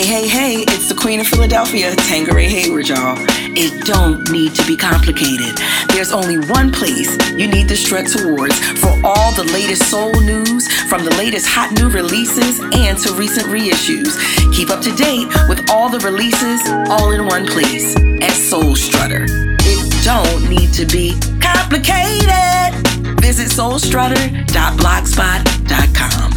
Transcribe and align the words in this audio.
Hey, 0.00 0.06
hey, 0.06 0.28
hey, 0.28 0.54
it's 0.62 0.88
the 0.88 0.94
Queen 0.94 1.20
of 1.20 1.28
Philadelphia, 1.28 1.94
Tangeray 1.94 2.48
Hayward, 2.48 2.88
y'all. 2.88 3.18
It 3.52 3.84
don't 3.84 4.30
need 4.30 4.54
to 4.54 4.66
be 4.66 4.74
complicated. 4.74 5.58
There's 5.88 6.10
only 6.10 6.38
one 6.38 6.72
place 6.72 7.18
you 7.32 7.46
need 7.46 7.68
to 7.68 7.76
strut 7.76 8.06
towards 8.06 8.58
for 8.80 8.98
all 9.04 9.30
the 9.32 9.44
latest 9.52 9.90
soul 9.90 10.18
news, 10.22 10.66
from 10.88 11.04
the 11.04 11.14
latest 11.16 11.48
hot 11.48 11.72
new 11.72 11.90
releases 11.90 12.60
and 12.60 12.96
to 12.96 13.12
recent 13.12 13.48
reissues. 13.48 14.16
Keep 14.56 14.70
up 14.70 14.80
to 14.84 14.96
date 14.96 15.28
with 15.50 15.68
all 15.68 15.90
the 15.90 15.98
releases 15.98 16.66
all 16.88 17.12
in 17.12 17.26
one 17.26 17.46
place 17.46 17.94
at 17.94 18.32
Soul 18.32 18.74
Strutter. 18.74 19.26
It 19.28 20.02
don't 20.02 20.48
need 20.48 20.72
to 20.80 20.86
be 20.86 21.12
complicated. 21.42 22.72
Visit 23.20 23.50
soulstrutter.blogspot.com. 23.52 26.29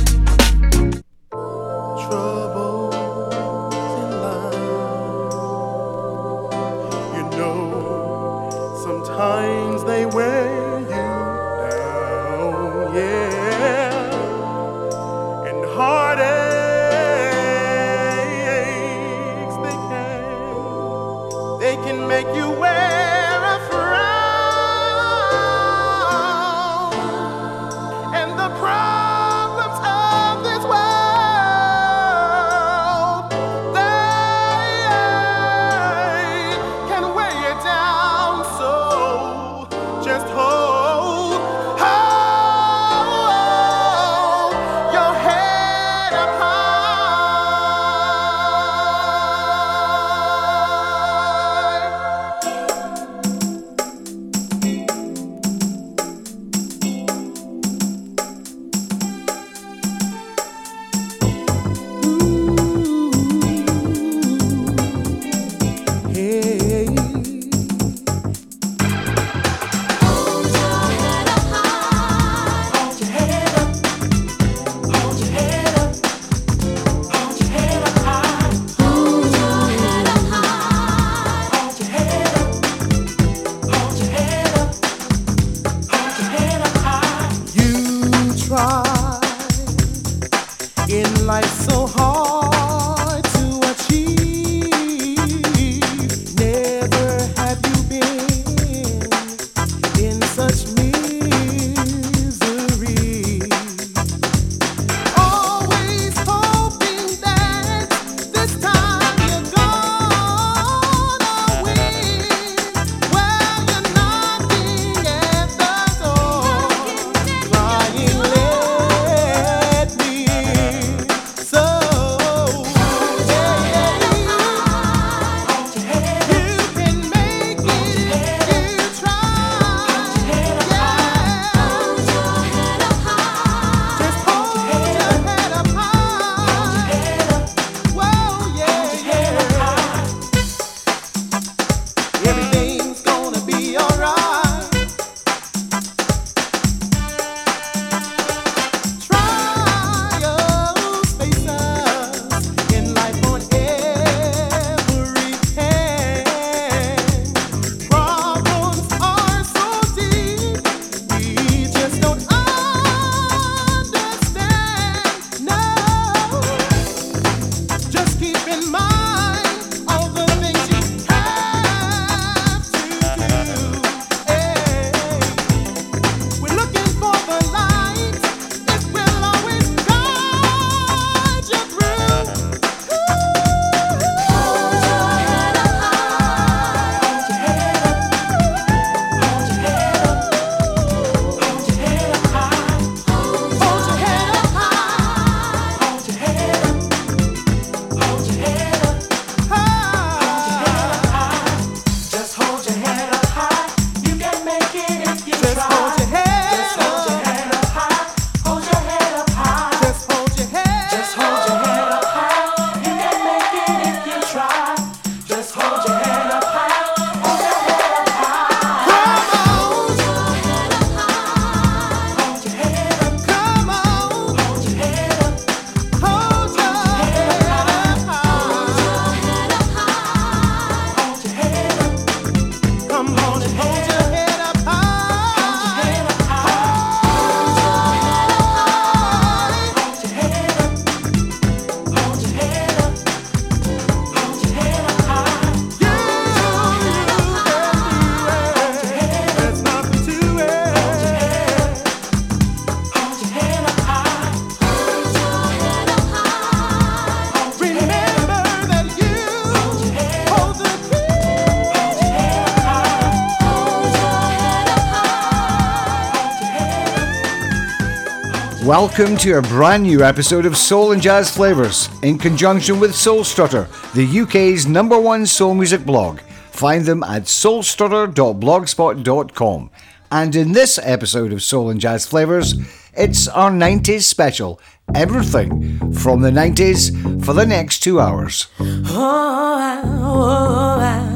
Welcome 268.74 269.14
to 269.18 269.38
a 269.38 269.42
brand 269.44 269.84
new 269.84 270.02
episode 270.02 270.48
of 270.48 270.58
Soul 270.58 270.94
and 270.94 271.02
Jazz 271.02 271.30
Flavas 271.30 271.90
in 272.04 272.18
conjunction 272.18 272.80
with 272.80 272.96
Soul 272.96 273.24
Strutter, 273.24 273.68
the 273.94 274.22
UK's 274.22 274.66
number 274.66 275.00
one 275.00 275.28
soul 275.28 275.54
music 275.54 275.86
blog. 275.86 276.22
Find 276.50 276.84
them 276.84 277.04
at 277.04 277.26
soulstrutter.blogspot.com. 277.26 279.70
And 280.12 280.36
in 280.36 280.54
this 280.54 280.80
episode 280.82 281.32
of 281.34 281.44
Soul 281.44 281.70
and 281.70 281.80
Jazz 281.80 282.08
Flavas, 282.08 282.56
it's 282.98 283.28
our 283.28 283.52
90s 283.52 284.06
special. 284.06 284.60
Everything 284.96 285.94
from 285.94 286.22
the 286.22 286.32
90s 286.32 287.24
for 287.24 287.34
the 287.34 287.46
next 287.46 287.82
two 287.82 288.00
hours. 288.00 288.48
Oh, 288.60 288.84
oh, 288.88 289.84
oh, 289.86 290.80
oh. 290.82 291.13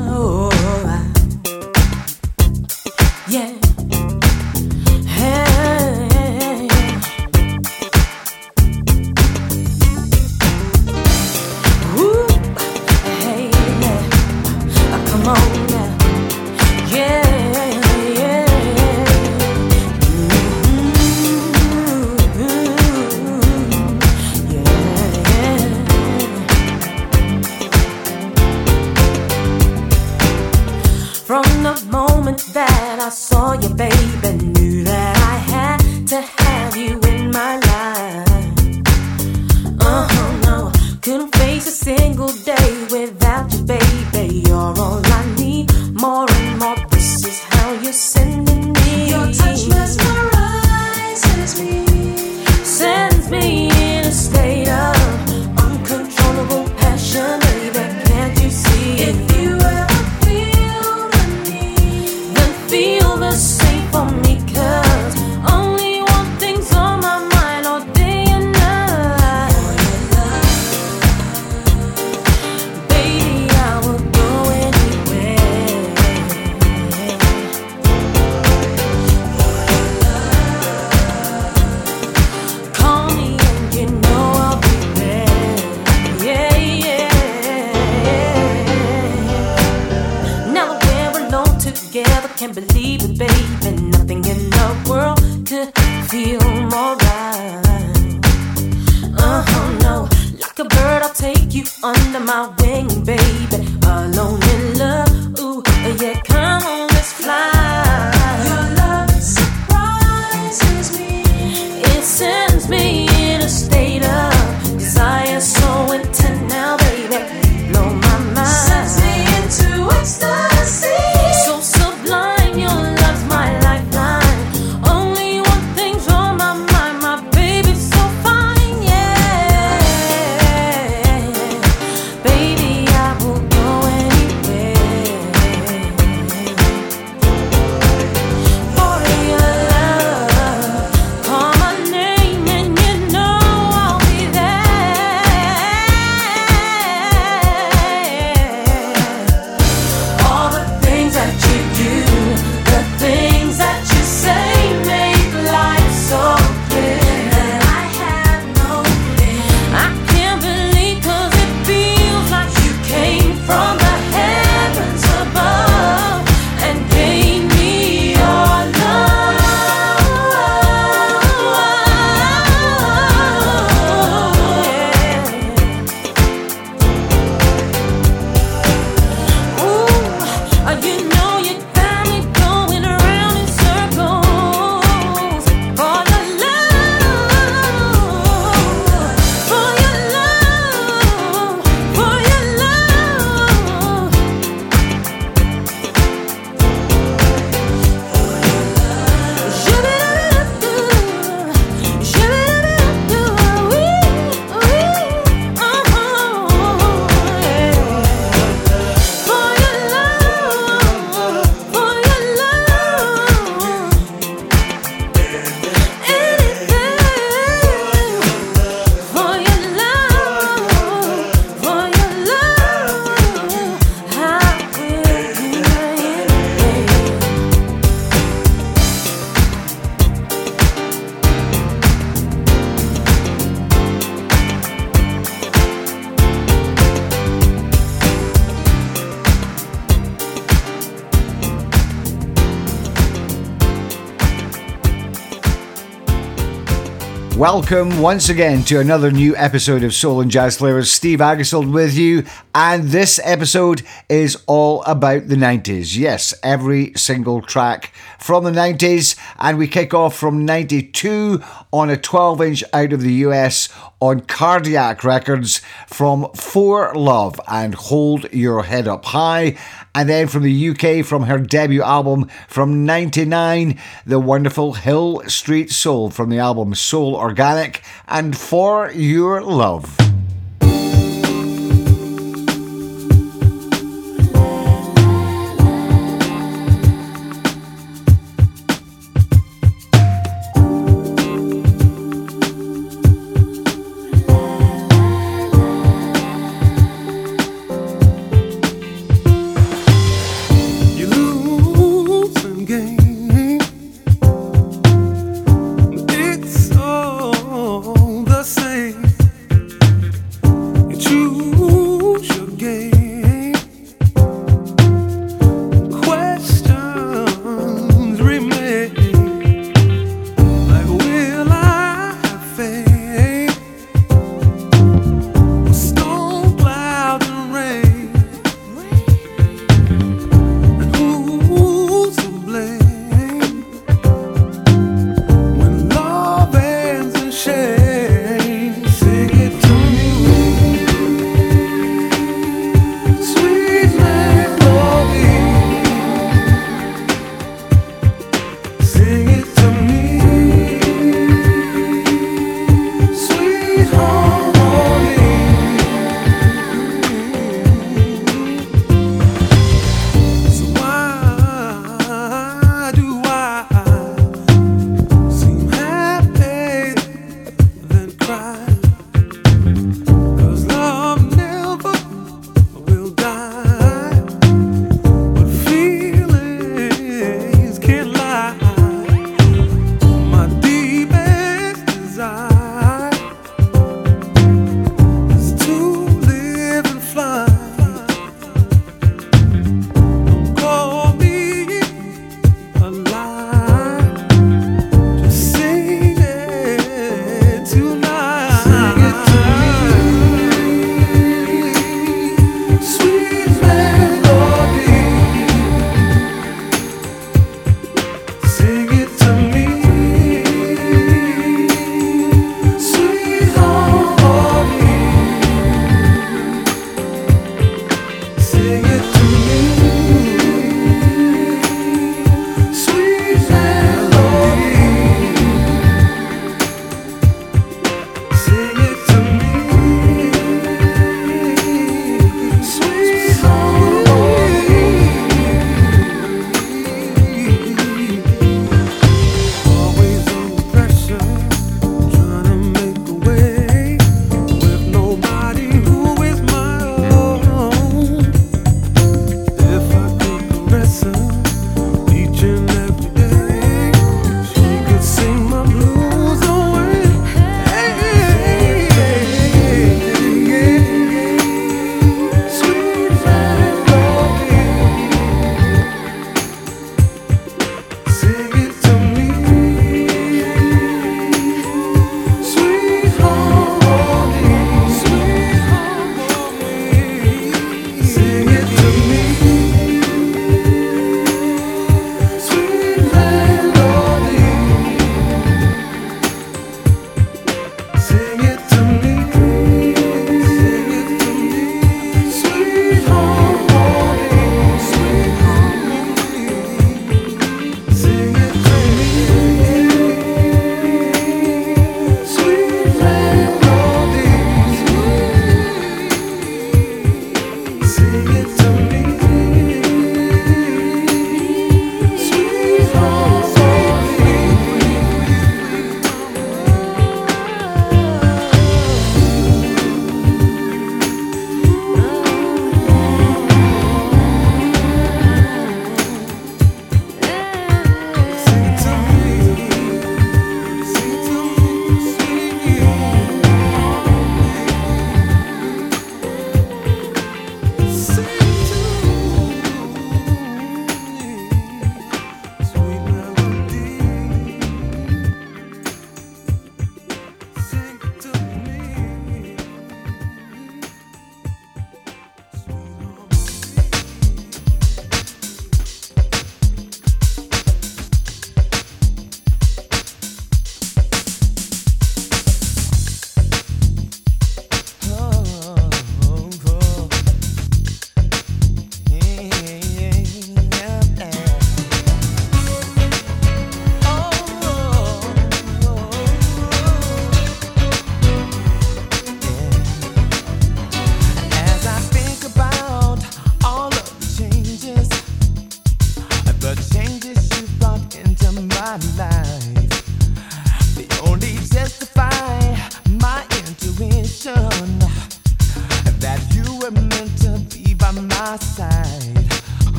Welcome 247.37 248.01
once 248.01 248.29
again 248.29 248.63
to 248.63 248.79
another 248.79 249.11
new 249.11 249.35
episode 249.35 249.83
of 249.83 249.93
Soul 249.93 250.21
and 250.21 250.31
Jazz 250.31 250.57
Flavas. 250.57 250.87
Steve 250.87 251.19
Aggasild 251.19 251.71
with 251.71 251.95
you, 251.95 252.25
and 252.55 252.85
this 252.85 253.19
episode 253.23 253.83
is 254.09 254.43
all 254.47 254.81
about 254.87 255.27
the 255.27 255.35
90s. 255.35 255.95
Yes, 255.95 256.33
every 256.41 256.93
single 256.95 257.43
track 257.43 257.93
from 258.17 258.43
the 258.43 258.49
90s, 258.49 259.15
and 259.37 259.59
we 259.59 259.67
kick 259.67 259.93
off 259.93 260.15
from 260.15 260.45
92 260.45 261.43
on 261.71 261.91
a 261.91 261.97
12 261.97 262.41
inch 262.41 262.63
out 262.73 262.91
of 262.91 263.01
the 263.01 263.13
US 263.13 263.69
on 263.99 264.21
Cardiac 264.21 265.03
Records 265.03 265.61
from 265.85 266.31
4 266.33 266.95
Love 266.95 267.39
and 267.47 267.75
Hold 267.75 268.33
Your 268.33 268.63
Head 268.63 268.87
Up 268.87 269.05
High, 269.05 269.59
and 269.97 270.07
then 270.07 270.27
from 270.27 270.43
the 270.43 270.69
UK, 270.69 271.03
from 271.03 271.23
her 271.23 271.39
debut 271.39 271.81
album 271.81 272.29
from 272.47 272.85
99, 272.85 273.79
the 274.05 274.19
wonderful 274.19 274.73
Hill 274.73 275.23
Street 275.25 275.71
Soul 275.71 276.11
from 276.11 276.29
the 276.29 276.37
album 276.37 276.75
Soul 276.75 277.15
Organic 277.15 277.81
and 278.07 278.37
For 278.37 278.91
Your 278.91 279.41
Love. 279.41 280.16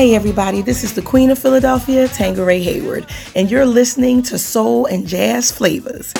Hey 0.00 0.14
everybody, 0.14 0.62
this 0.62 0.82
is 0.82 0.94
the 0.94 1.02
Queen 1.02 1.28
of 1.28 1.38
Philadelphia, 1.38 2.08
Tangeray 2.08 2.62
Hayward, 2.62 3.04
and 3.36 3.50
you're 3.50 3.66
listening 3.66 4.22
to 4.22 4.38
Soul 4.38 4.86
and 4.86 5.06
Jazz 5.06 5.52
Flavas. 5.52 6.14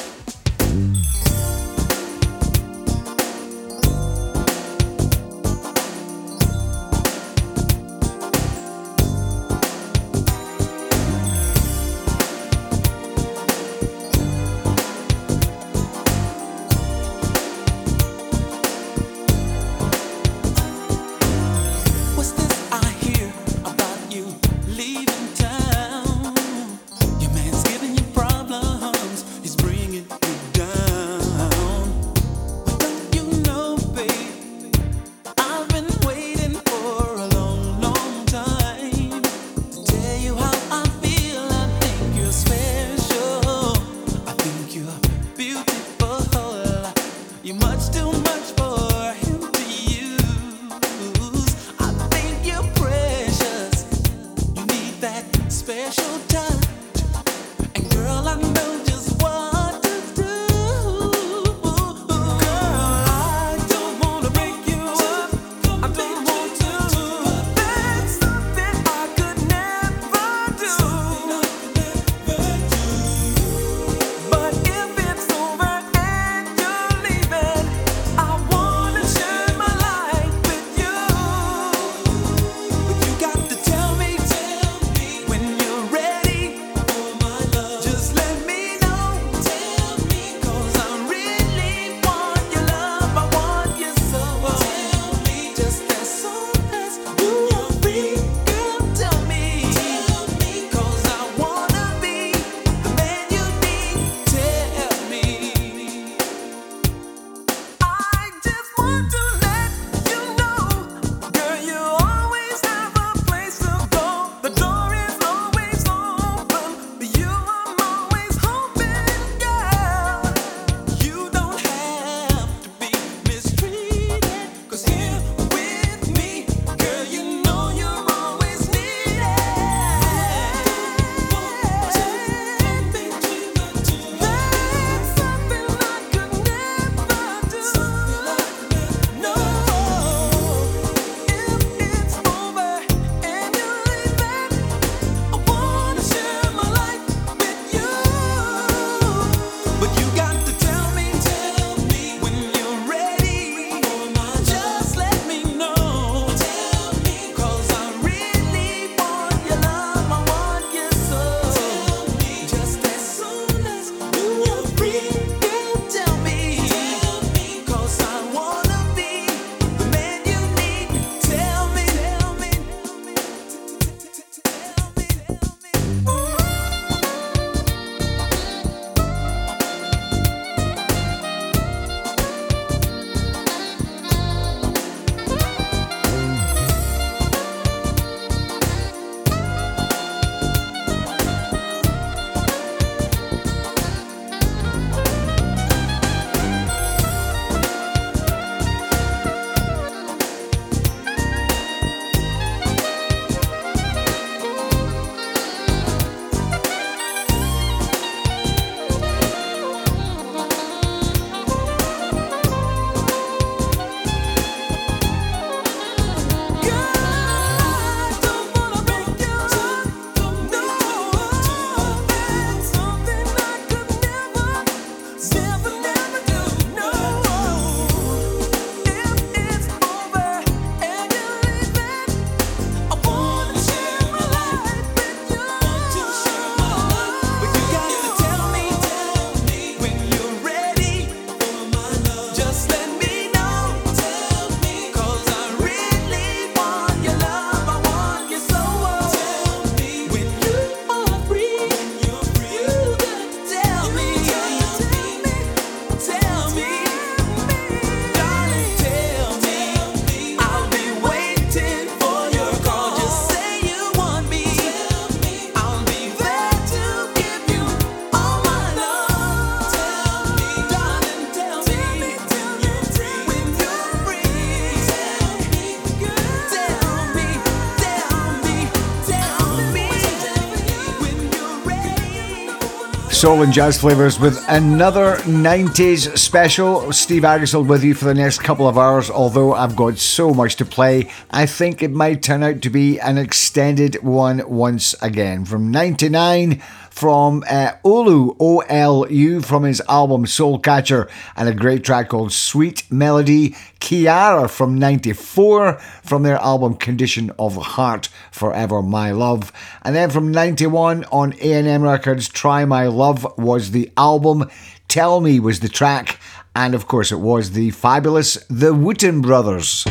Soul 283.20 283.42
and 283.42 283.52
Jazz 283.52 283.76
Flavas 283.76 284.18
with 284.18 284.42
another 284.48 285.16
90s 285.16 286.16
special. 286.16 286.90
Steve 286.90 287.24
Aggasild 287.24 287.66
with 287.66 287.85
you 287.85 287.92
for 287.92 288.06
the 288.06 288.14
next 288.14 288.38
couple 288.38 288.66
of 288.66 288.78
hours. 288.78 289.11
Although 289.11 289.52
I've 289.52 289.76
got 289.76 289.98
so 289.98 290.33
much 290.33 290.56
to 290.56 290.64
play, 290.64 291.11
I 291.30 291.44
think 291.44 291.83
it 291.83 291.90
might 291.90 292.22
turn 292.22 292.42
out 292.42 292.62
to 292.62 292.70
be 292.70 292.98
an 292.98 293.18
extended 293.18 294.02
one 294.02 294.42
once 294.48 294.94
again. 295.02 295.44
From 295.44 295.70
99 295.70 296.62
from 297.01 297.43
uh, 297.49 297.73
Olu, 297.83 298.37
O-L-U, 298.39 299.41
from 299.41 299.63
his 299.63 299.81
album 299.89 300.27
Soul 300.27 300.59
Catcher, 300.59 301.09
and 301.35 301.49
a 301.49 301.55
great 301.55 301.83
track 301.83 302.11
called 302.11 302.31
Sweet 302.31 302.85
Melody. 302.93 303.57
Kiara 303.81 304.51
from 304.51 304.79
94, 304.79 305.79
from 306.03 306.25
their 306.25 306.37
album 306.37 306.75
Condition 306.75 307.31
of 307.39 307.57
Heart, 307.57 308.11
Forever 308.31 308.83
My 308.83 309.13
Love. 309.13 309.51
And 309.81 309.97
then 309.97 310.11
from 310.11 310.31
91 310.31 311.05
on 311.05 311.33
A&M 311.41 311.83
Records, 311.83 312.29
Try 312.29 312.67
My 312.67 312.87
Love 312.87 313.27
was 313.39 313.71
the 313.71 313.91
album. 313.97 314.51
Tell 314.87 315.23
Me 315.23 315.41
was 315.41 315.61
the 315.61 315.71
track. 315.71 316.21
And 316.55 316.75
of 316.75 316.87
course 316.87 317.11
it 317.11 317.21
was 317.21 317.53
the 317.53 317.71
fabulous 317.71 318.35
The 318.51 318.75
Wooten 318.75 319.23
Brothers. 319.23 319.87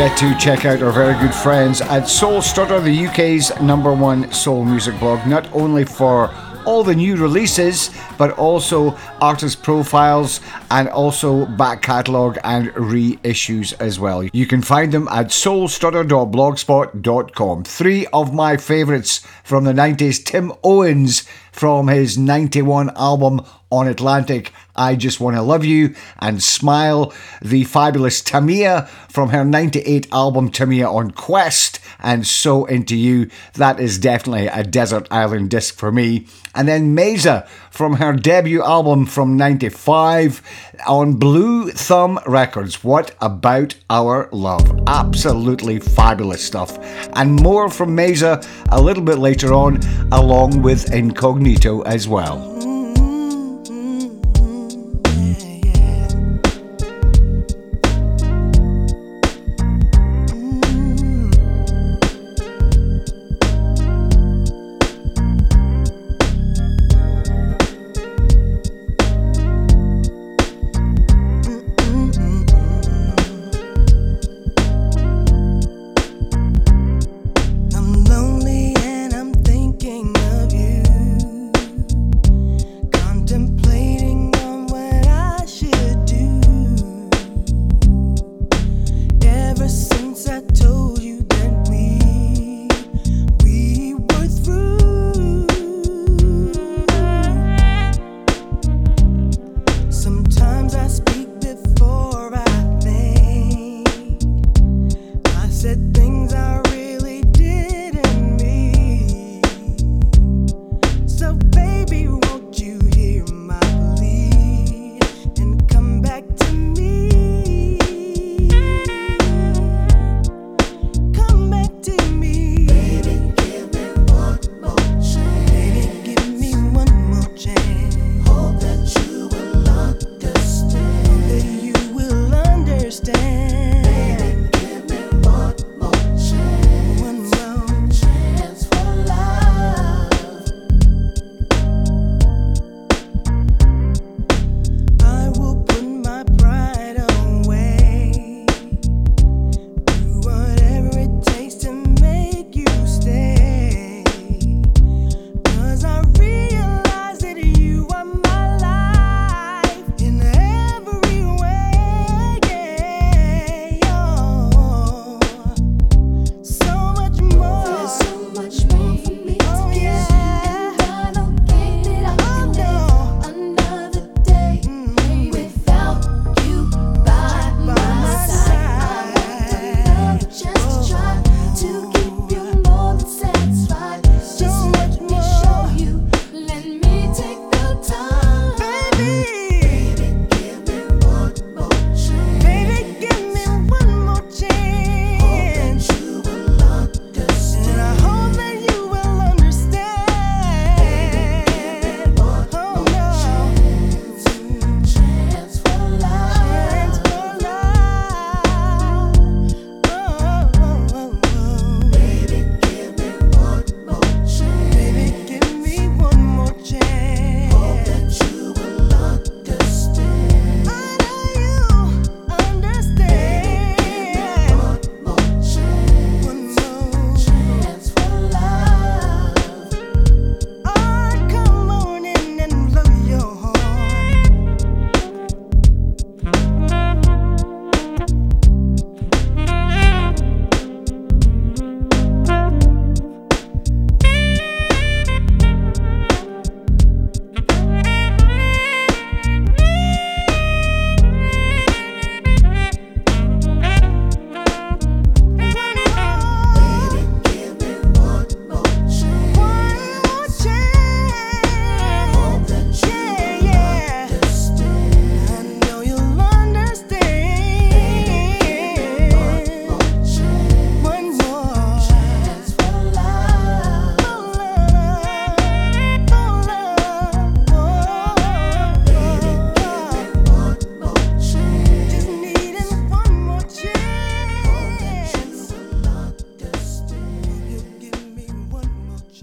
forget 0.00 0.16
to 0.16 0.34
check 0.38 0.64
out 0.64 0.80
our 0.80 0.92
very 0.92 1.12
good 1.20 1.34
friends 1.34 1.82
at 1.82 2.08
Soul 2.08 2.40
Strutter, 2.40 2.80
the 2.80 3.06
UK's 3.06 3.54
number 3.60 3.92
one 3.92 4.32
soul 4.32 4.64
music 4.64 4.98
blog, 4.98 5.26
not 5.26 5.46
only 5.52 5.84
for 5.84 6.28
all 6.64 6.82
the 6.84 6.94
new 6.94 7.16
releases, 7.16 7.90
but 8.18 8.38
also 8.38 8.96
artist 9.20 9.62
profiles 9.62 10.40
and 10.70 10.88
also 10.88 11.44
back 11.46 11.82
catalogue 11.82 12.38
and 12.44 12.68
reissues 12.74 13.74
as 13.80 13.98
well. 13.98 14.22
You 14.24 14.46
can 14.46 14.62
find 14.62 14.92
them 14.92 15.08
at 15.08 15.26
soulstrutter.blogspot.com. 15.28 17.64
Three 17.64 18.06
of 18.06 18.32
my 18.32 18.56
favourites 18.56 19.26
from 19.44 19.64
the 19.64 19.72
90s 19.72 20.24
Tim 20.24 20.52
Owens 20.62 21.24
from 21.52 21.88
his 21.88 22.16
91 22.16 22.90
album 22.96 23.40
on 23.70 23.88
Atlantic, 23.88 24.52
I 24.74 24.96
Just 24.96 25.20
Wanna 25.20 25.42
Love 25.42 25.64
You, 25.64 25.94
and 26.20 26.42
Smile, 26.42 27.12
the 27.42 27.64
fabulous 27.64 28.22
Tamia 28.22 28.88
from 29.10 29.30
her 29.30 29.44
98 29.44 30.08
album 30.12 30.50
Tamia 30.50 30.92
on 30.92 31.10
Qwest 31.10 31.79
and 32.02 32.26
So 32.26 32.64
Into 32.64 32.96
You. 32.96 33.30
That 33.54 33.80
is 33.80 33.98
definitely 33.98 34.46
a 34.46 34.64
desert 34.64 35.06
island 35.10 35.50
disc 35.50 35.74
for 35.76 35.92
me. 35.92 36.26
And 36.54 36.66
then 36.66 36.96
Maysa 36.96 37.46
from 37.70 37.94
her 37.94 38.12
debut 38.12 38.62
album 38.62 39.06
from 39.06 39.36
95 39.36 40.42
on 40.86 41.14
Blue 41.14 41.70
Thumb 41.70 42.18
Records. 42.26 42.82
What 42.82 43.14
about 43.20 43.74
our 43.88 44.28
love? 44.32 44.80
Absolutely 44.86 45.80
fabulous 45.80 46.44
stuff. 46.44 46.78
And 47.14 47.40
more 47.40 47.68
from 47.70 47.96
Maysa 47.96 48.46
a 48.70 48.80
little 48.80 49.04
bit 49.04 49.18
later 49.18 49.52
on, 49.52 49.80
along 50.12 50.62
with 50.62 50.92
Incognito 50.92 51.82
as 51.82 52.08
well. 52.08 52.69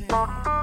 Yeah. 0.10 0.57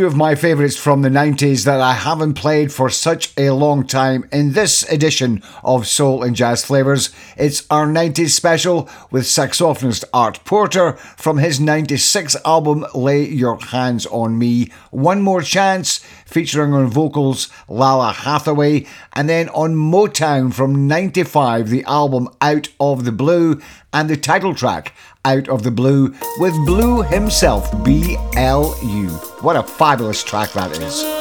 Two 0.00 0.06
of 0.06 0.16
my 0.16 0.34
favourites 0.34 0.78
from 0.78 1.02
the 1.02 1.10
90s 1.10 1.66
that 1.66 1.78
I 1.78 1.92
haven't 1.92 2.32
played 2.32 2.72
for 2.72 2.88
such 2.88 3.34
a 3.36 3.50
long 3.50 3.86
time 3.86 4.26
in 4.32 4.54
this 4.54 4.82
edition 4.90 5.42
of 5.62 5.86
Soul 5.86 6.22
and 6.22 6.34
Jazz 6.34 6.64
Flavas. 6.64 7.12
It's 7.36 7.66
our 7.68 7.86
90s 7.86 8.30
special 8.30 8.88
with 9.10 9.24
saxophonist 9.24 10.04
Art 10.14 10.42
Porter 10.46 10.94
from 11.18 11.36
his 11.36 11.60
96 11.60 12.34
album 12.46 12.86
Lay 12.94 13.26
Your 13.26 13.58
Hands 13.60 14.06
on 14.06 14.38
Me. 14.38 14.70
One 14.90 15.20
More 15.20 15.42
Chance 15.42 15.99
featuring 16.30 16.72
on 16.72 16.86
vocals 16.86 17.48
Lalah 17.68 18.14
Hathaway, 18.14 18.86
and 19.14 19.28
then 19.28 19.48
on 19.50 19.74
Motown 19.74 20.54
from 20.54 20.86
95, 20.86 21.68
the 21.68 21.84
album 21.84 22.28
Out 22.40 22.68
of 22.78 23.04
the 23.04 23.12
Blue, 23.12 23.60
and 23.92 24.08
the 24.08 24.16
title 24.16 24.54
track 24.54 24.94
Out 25.24 25.48
of 25.48 25.64
the 25.64 25.70
Blue 25.70 26.14
with 26.38 26.54
Blu 26.64 27.02
himself, 27.02 27.84
B 27.84 28.16
L 28.36 28.74
U. 28.82 29.08
What 29.42 29.56
a 29.56 29.62
fabulous 29.62 30.22
track 30.22 30.52
that 30.52 30.72
is. 30.72 31.19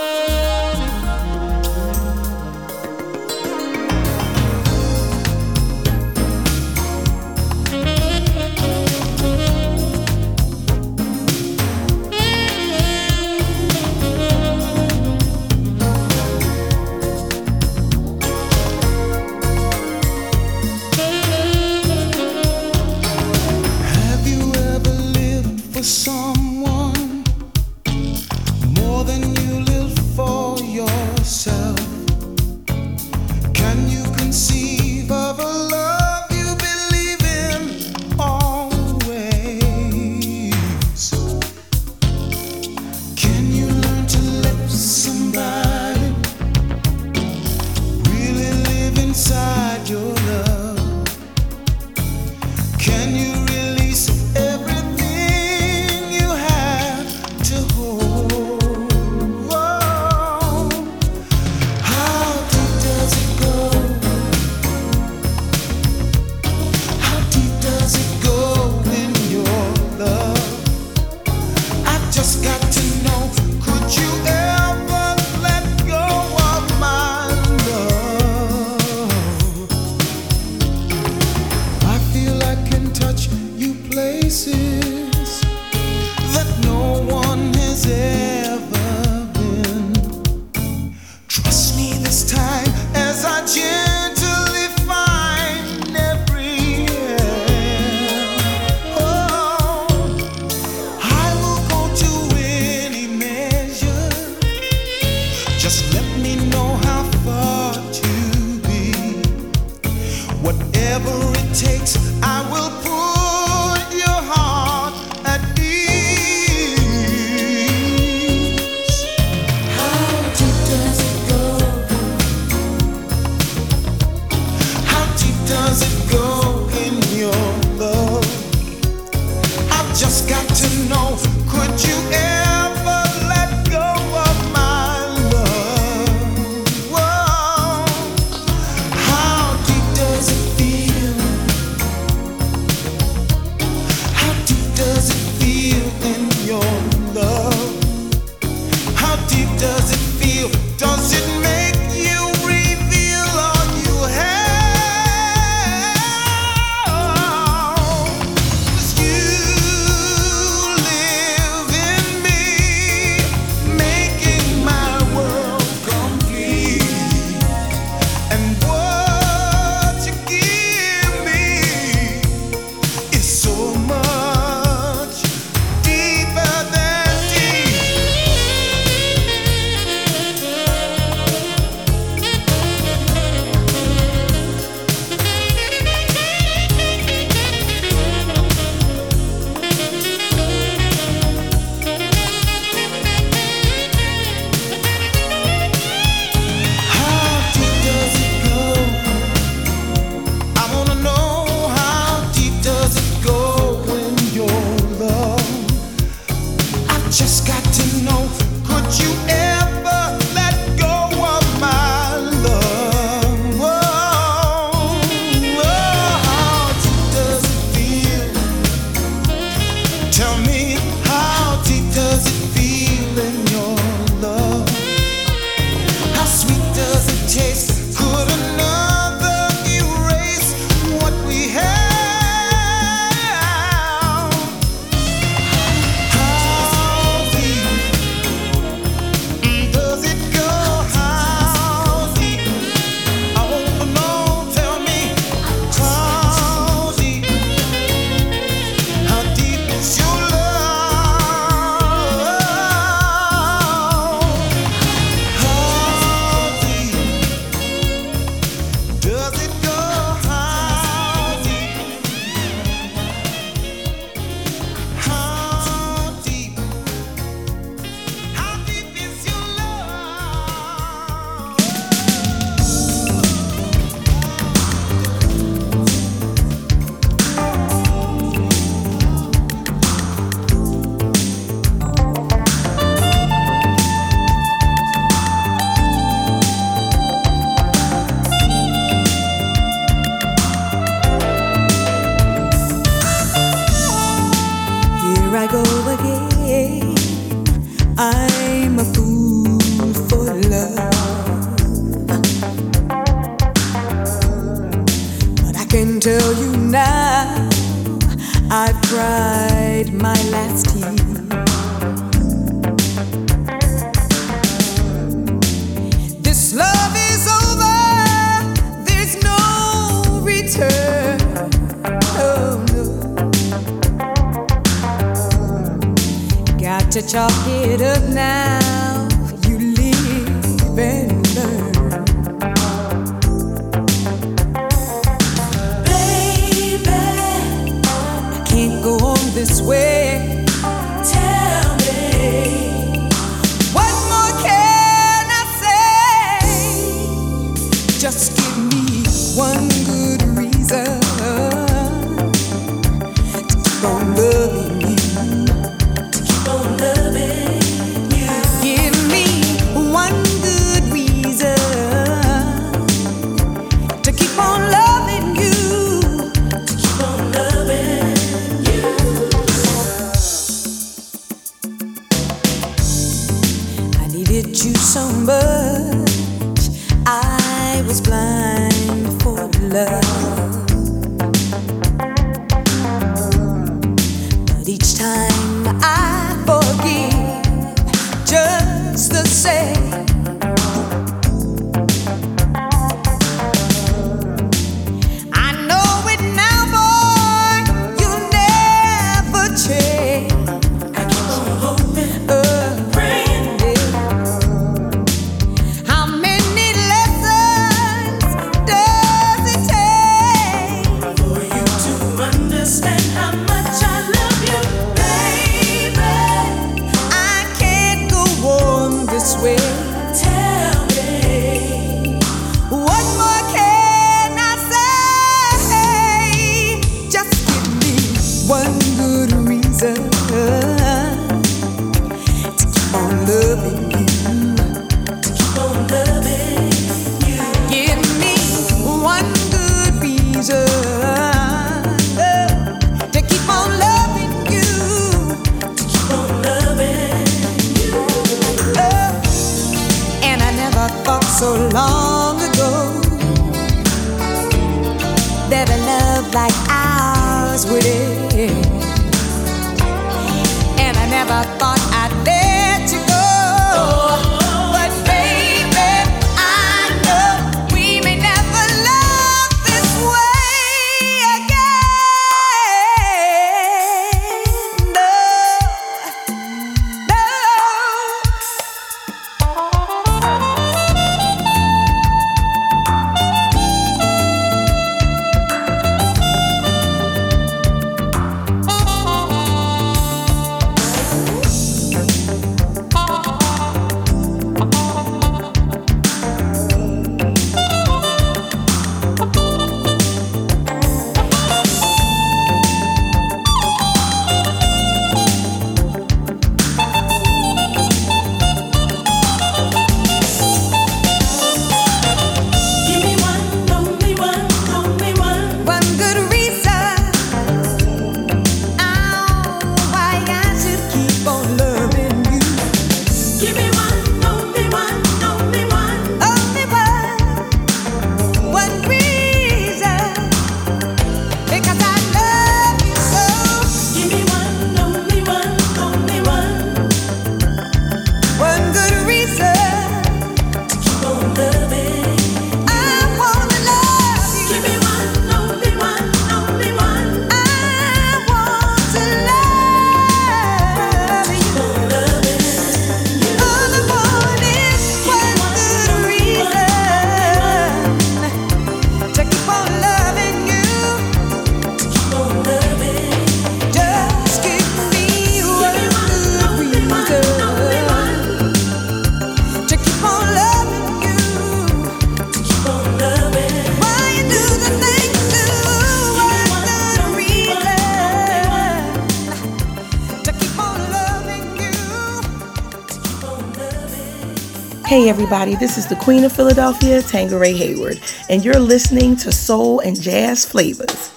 everybody. 585.31 585.55
This 585.55 585.77
is 585.77 585.85
the 585.85 585.95
Queen 585.95 586.23
of 586.23 586.31
Philadelphia, 586.31 587.03
Tangeray 587.03 587.55
Hayward, 587.55 587.99
and 588.31 588.43
you're 588.43 588.59
listening 588.59 589.15
to 589.17 589.31
Soul 589.31 589.79
and 589.79 590.01
Jazz 590.01 590.43
Flavas. 590.43 591.08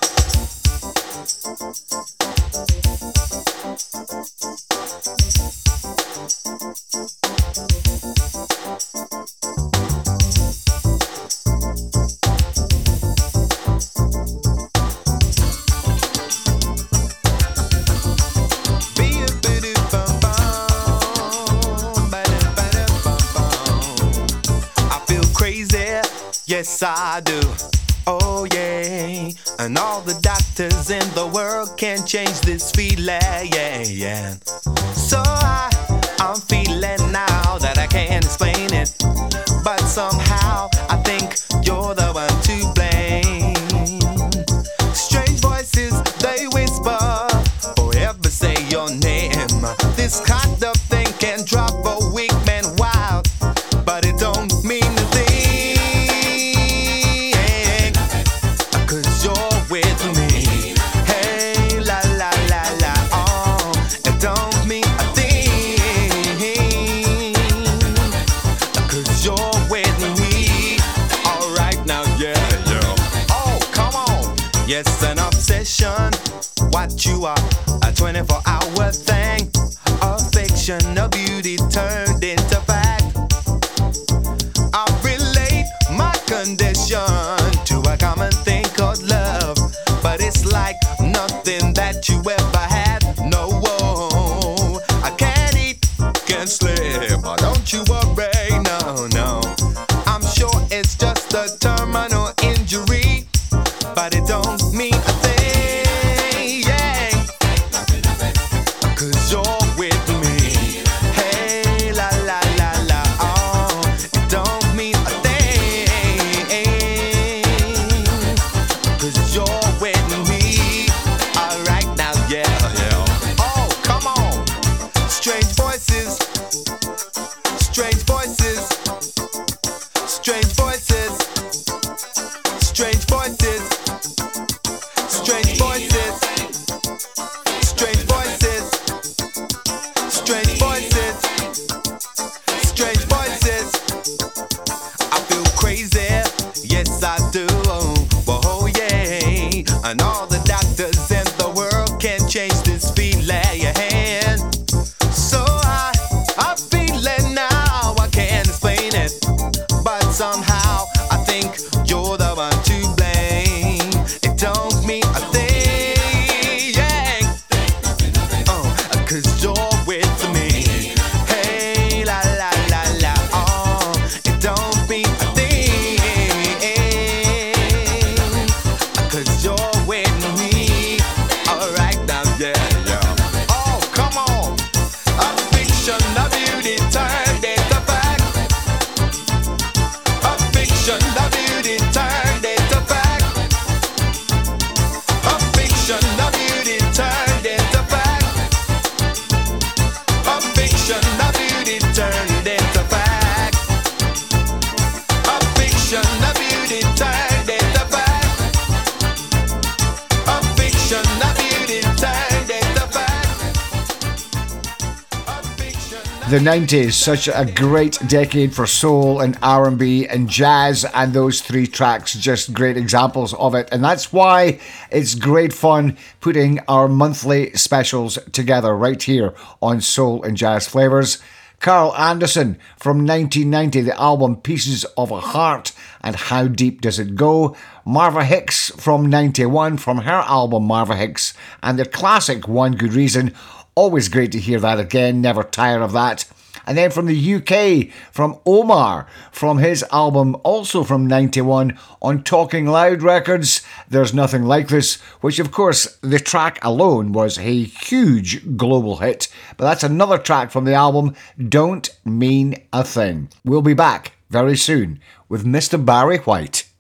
90s, 216.53 216.93
such 216.93 217.29
a 217.29 217.51
great 217.55 217.99
decade 218.09 218.55
for 218.55 218.67
soul 218.67 219.23
and 219.23 219.39
R&B 219.43 220.07
and 220.07 220.29
jazz 220.29 220.85
and 220.93 221.15
those 221.15 221.41
three 221.41 221.67
tracks 221.67 222.13
just 222.13 222.53
great 222.53 222.77
examples 222.77 223.33
of 223.33 223.55
it 223.55 223.67
and 223.73 223.83
that's 223.83 224.13
why 224.13 224.61
it's 224.91 225.15
great 225.15 225.51
fun 225.51 225.97
putting 226.21 226.61
our 226.69 226.89
monthly 226.89 227.51
specials 227.55 228.19
together 228.33 228.77
right 228.77 229.03
here 229.03 229.33
on 229.63 229.81
Soul 229.81 230.23
and 230.25 230.37
Jazz 230.37 230.69
Flavas. 230.69 231.23
Carl 231.61 231.97
Anderson 231.97 232.59
from 232.77 233.07
1990, 233.07 233.81
the 233.81 233.99
album 233.99 234.37
Pieces 234.37 234.85
of 234.99 235.11
a 235.11 235.21
Heart 235.21 235.73
and 236.03 236.17
How 236.17 236.49
Deep 236.49 236.83
Does 236.83 236.99
It 236.99 237.15
Go? 237.15 237.57
Marva 237.87 238.27
Hicks 238.27 238.69
from 238.73 239.09
91 239.09 239.79
from 239.79 239.99
her 239.99 240.23
album 240.27 240.65
Marva 240.65 240.97
Hicks 240.97 241.33
and 241.63 241.79
the 241.79 241.87
classic 241.87 242.47
One 242.47 242.73
Good 242.73 242.93
Reason. 242.93 243.33
Always 243.75 244.11
great 244.11 244.33
to 244.33 244.39
hear 244.39 244.61
that 244.61 244.79
again, 244.79 245.23
never 245.23 245.45
tire 245.45 245.81
of 245.81 245.93
that. 245.93 246.27
And 246.67 246.79
then 246.79 246.91
from 246.91 247.07
the 247.07 247.35
UK, 247.35 247.93
from 248.13 248.39
Omar, 248.47 249.07
from 249.31 249.59
his 249.59 249.85
album, 249.93 250.37
also 250.45 250.85
from 250.85 251.07
91, 251.07 251.79
on 252.01 252.23
Talkin' 252.23 252.67
Loud 252.67 253.03
Records, 253.03 253.63
There's 253.89 254.15
Nothing 254.15 254.45
Like 254.45 254.69
This, 254.69 255.01
which 255.21 255.39
of 255.39 255.51
course, 255.51 255.99
the 256.01 256.19
track 256.19 256.59
alone 256.65 257.13
was 257.13 257.39
a 257.39 257.63
huge 257.65 258.57
global 258.57 258.99
hit. 258.99 259.29
But 259.57 259.65
that's 259.65 259.85
another 259.85 260.19
track 260.19 260.51
from 260.51 260.65
the 260.65 260.75
album, 260.75 261.15
Don't 261.49 261.89
Mean 262.05 262.57
a 262.73 262.85
Thing. 262.85 263.29
We'll 263.45 263.63
be 263.63 263.75
back 263.75 264.13
very 264.31 264.57
soon 264.57 265.01
with 265.29 265.45
Mr. 265.45 265.83
Barry 265.85 266.19
White. 266.19 266.72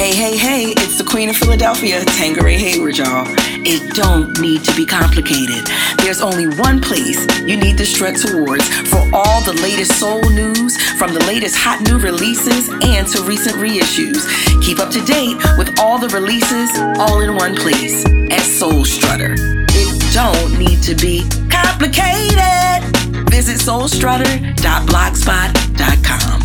Hey, 0.00 0.16
hey, 0.16 0.32
hey, 0.38 0.72
it's 0.78 0.96
the 0.96 1.04
Queen 1.04 1.28
of 1.28 1.36
Philadelphia, 1.36 2.00
Tangeray 2.00 2.56
Hayward, 2.56 2.96
y'all. 2.96 3.26
It 3.68 3.94
don't 3.94 4.40
need 4.40 4.64
to 4.64 4.74
be 4.74 4.86
complicated. 4.86 5.66
There's 5.98 6.22
only 6.22 6.46
one 6.46 6.80
place 6.80 7.26
you 7.42 7.58
need 7.58 7.76
to 7.76 7.84
strut 7.84 8.16
towards 8.16 8.66
for 8.88 9.06
all 9.12 9.42
the 9.42 9.52
latest 9.60 10.00
soul 10.00 10.22
news, 10.30 10.78
from 10.96 11.12
the 11.12 11.22
latest 11.26 11.56
hot 11.58 11.82
new 11.82 11.98
releases 11.98 12.70
and 12.82 13.06
to 13.08 13.22
recent 13.24 13.56
reissues. 13.56 14.26
Keep 14.64 14.78
up 14.78 14.90
to 14.92 15.04
date 15.04 15.36
with 15.58 15.78
all 15.78 15.98
the 15.98 16.08
releases 16.08 16.70
all 16.96 17.20
in 17.20 17.34
one 17.34 17.54
place 17.54 18.02
at 18.32 18.40
Soul 18.40 18.86
Strutter. 18.86 19.34
It 19.36 20.14
don't 20.14 20.58
need 20.58 20.80
to 20.84 20.94
be 20.94 21.28
complicated. 21.50 22.82
Visit 23.28 23.60
soulstrutter.blogspot.com. 23.60 26.39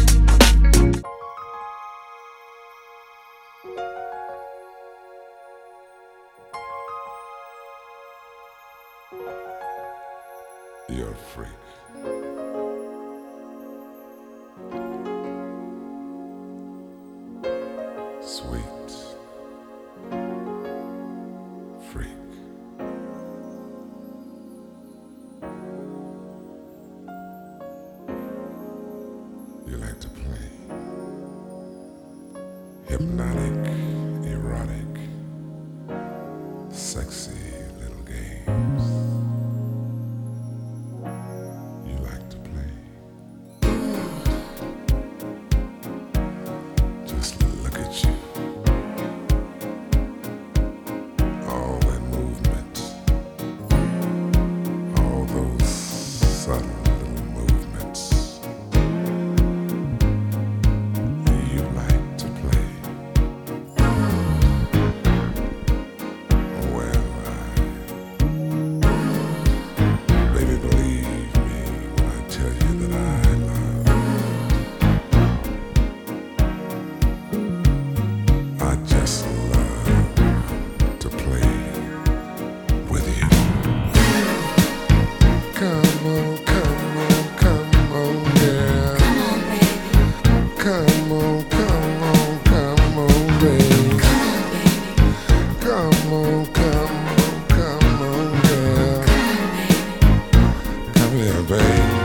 Come 101.26 101.48
here, 101.48 102.05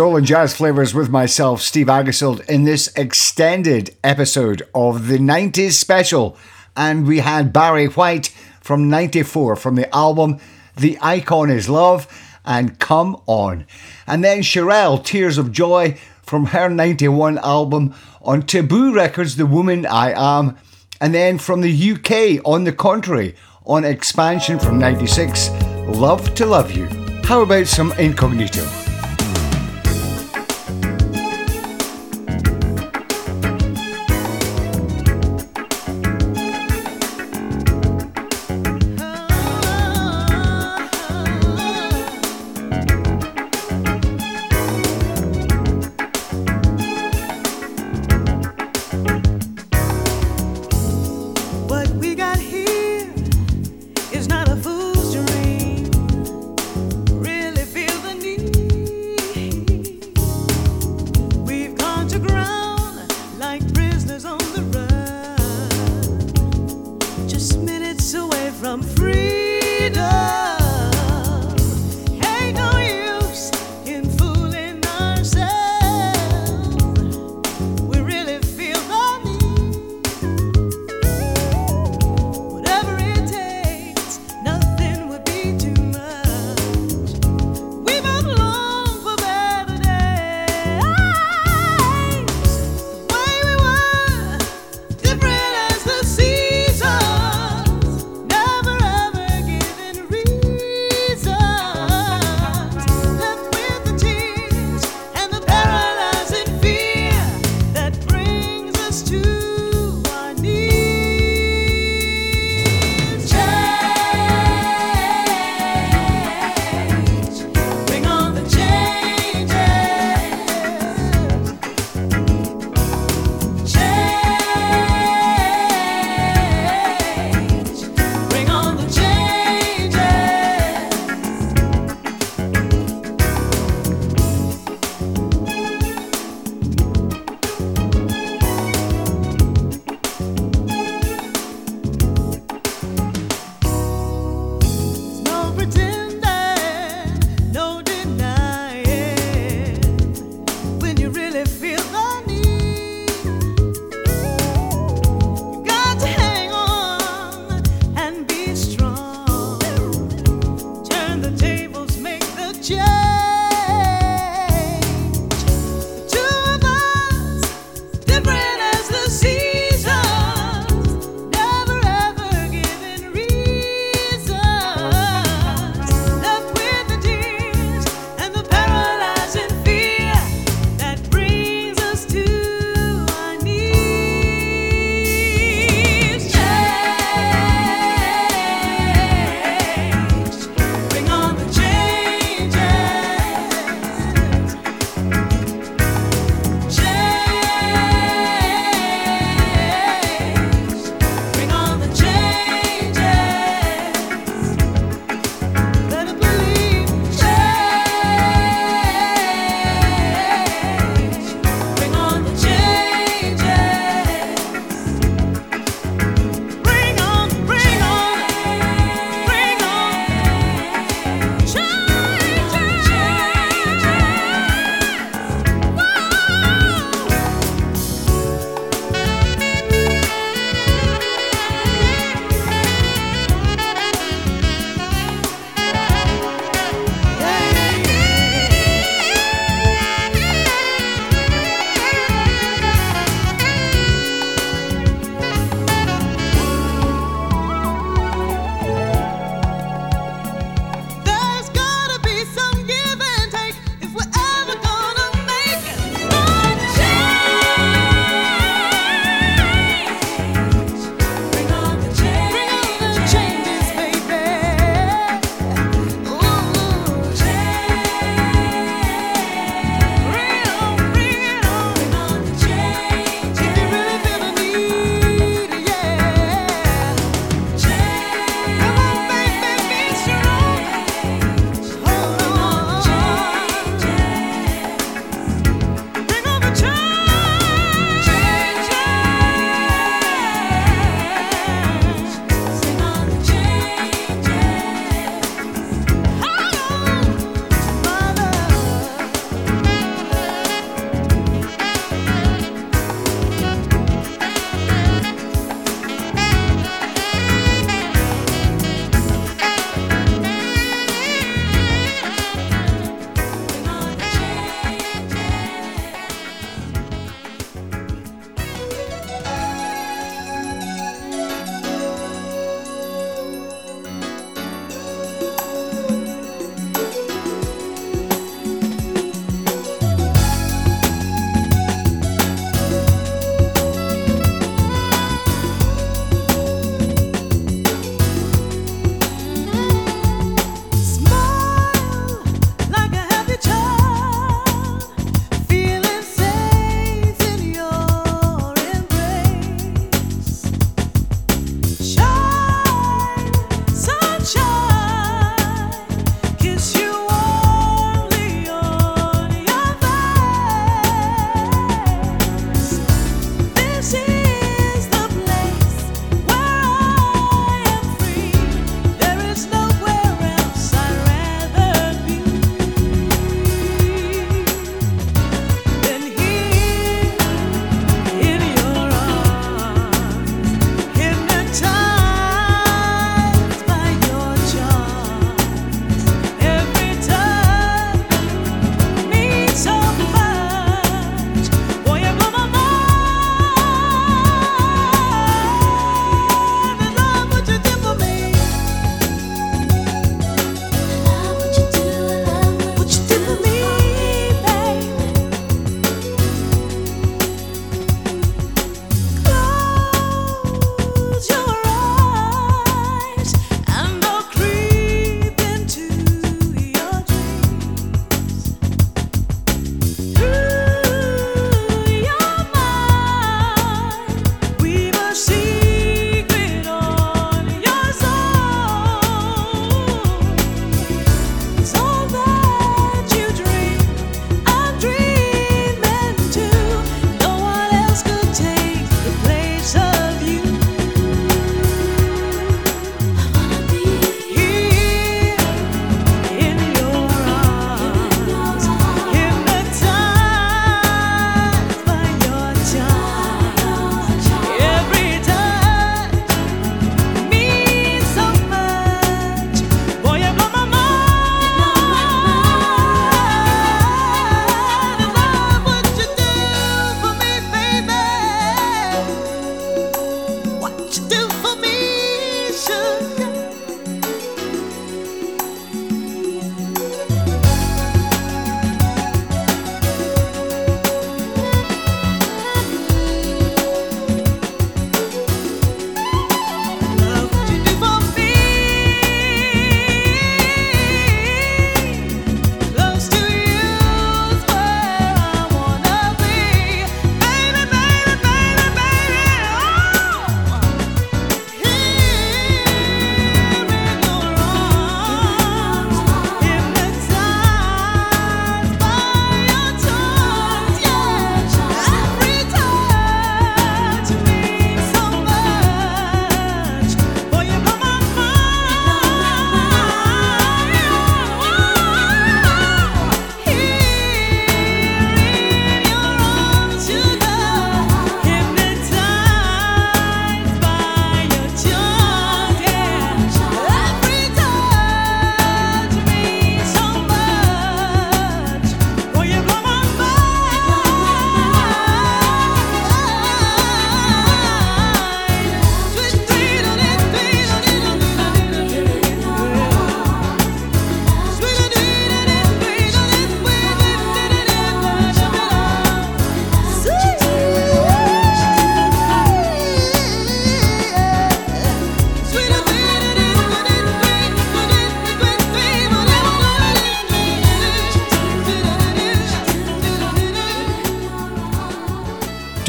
Soul 0.00 0.16
and 0.16 0.26
Jazz 0.26 0.56
Flavas 0.56 0.94
with 0.94 1.10
myself, 1.10 1.60
Steve 1.60 1.88
Aggasild, 1.88 2.48
in 2.48 2.64
this 2.64 2.90
extended 2.96 3.94
episode 4.02 4.62
of 4.74 5.08
the 5.08 5.18
90s 5.18 5.72
special. 5.72 6.38
And 6.74 7.06
we 7.06 7.18
had 7.18 7.52
Barry 7.52 7.84
White 7.84 8.28
from 8.62 8.88
94 8.88 9.56
from 9.56 9.74
the 9.74 9.94
album 9.94 10.38
The 10.74 10.96
Icon 11.02 11.50
Is 11.50 11.68
Love 11.68 12.08
and 12.46 12.78
Come 12.78 13.20
On. 13.26 13.66
And 14.06 14.24
then 14.24 14.40
Cherelle, 14.40 15.04
Tears 15.04 15.36
of 15.36 15.52
Joy 15.52 15.98
from 16.22 16.46
her 16.46 16.70
91 16.70 17.36
album 17.36 17.94
on 18.22 18.40
Tabu 18.40 18.94
Records, 18.94 19.36
The 19.36 19.44
Woman 19.44 19.84
I 19.84 20.12
Am. 20.12 20.56
And 20.98 21.12
then 21.14 21.36
from 21.36 21.60
the 21.60 21.92
UK, 21.92 22.40
On 22.46 22.64
the 22.64 22.72
Contrary, 22.72 23.34
on 23.66 23.84
Expansion 23.84 24.58
from 24.58 24.78
96, 24.78 25.50
Love 25.88 26.34
to 26.36 26.46
Love 26.46 26.72
You. 26.72 26.86
How 27.24 27.42
about 27.42 27.66
some 27.66 27.92
Incognito? 27.98 28.89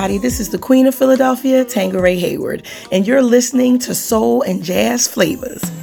everybody. 0.00 0.16
This 0.16 0.40
is 0.40 0.48
the 0.48 0.56
Queen 0.56 0.86
of 0.86 0.94
Philadelphia, 0.94 1.62
Tangeray 1.62 2.18
Hayward, 2.18 2.66
and 2.90 3.06
you're 3.06 3.20
listening 3.20 3.78
to 3.80 3.94
Soul 3.94 4.40
and 4.40 4.62
Jazz 4.64 5.06
Flavas. 5.06 5.79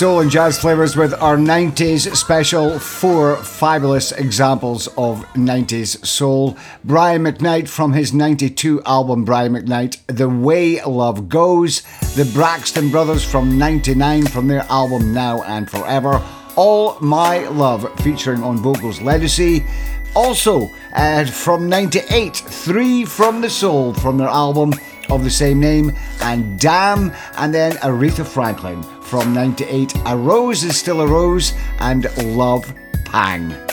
soul, 0.00 0.20
and 0.20 0.30
jazz 0.30 0.58
Flavas 0.58 0.96
with 0.96 1.12
our 1.20 1.36
90s 1.36 2.16
special. 2.16 2.78
Four 2.78 3.36
fabulous 3.36 4.12
examples 4.12 4.86
of 4.96 5.26
90s 5.34 6.06
soul. 6.06 6.56
Brian 6.84 7.24
McKnight 7.24 7.68
from 7.68 7.92
his 7.92 8.14
92 8.14 8.82
album, 8.84 9.26
Brian 9.26 9.52
McKnight, 9.52 9.98
The 10.06 10.26
Way 10.26 10.82
Love 10.82 11.28
Goes. 11.28 11.82
The 12.14 12.24
Braxton 12.32 12.90
Brothers 12.90 13.22
from 13.22 13.58
99 13.58 14.26
from 14.28 14.48
their 14.48 14.64
album 14.70 15.12
Now 15.12 15.42
and 15.42 15.70
Forever. 15.70 16.26
All 16.56 16.98
My 17.00 17.46
Love 17.48 17.86
featuring 18.00 18.42
on 18.42 18.56
vocals 18.56 19.00
Ledisi. 19.00 19.68
Also, 20.14 20.70
uh, 20.94 21.26
from 21.26 21.68
98, 21.68 22.36
Three 22.36 23.04
from 23.04 23.42
the 23.42 23.50
Soul 23.50 23.92
from 23.92 24.16
their 24.16 24.28
album 24.28 24.72
of 25.10 25.24
the 25.24 25.30
same 25.30 25.60
name, 25.60 25.92
and 26.22 26.58
Damn, 26.58 27.12
and 27.36 27.52
then 27.52 27.72
Aretha 27.72 28.24
Franklin 28.26 28.82
from 29.10 29.34
98 29.34 29.92
A 30.06 30.16
Rose 30.16 30.62
is 30.62 30.76
Still 30.76 31.00
a 31.00 31.06
Rose 31.06 31.52
and 31.80 32.06
Love 32.36 32.72
Pang. 33.04 33.69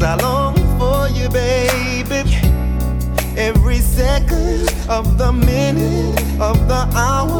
I 0.00 0.14
long 0.22 0.54
for 0.78 1.08
you, 1.08 1.28
baby. 1.28 2.22
Every 3.36 3.78
second 3.78 4.72
of 4.88 5.18
the 5.18 5.32
minute 5.32 6.18
of 6.40 6.68
the 6.68 6.88
hour 6.94 7.37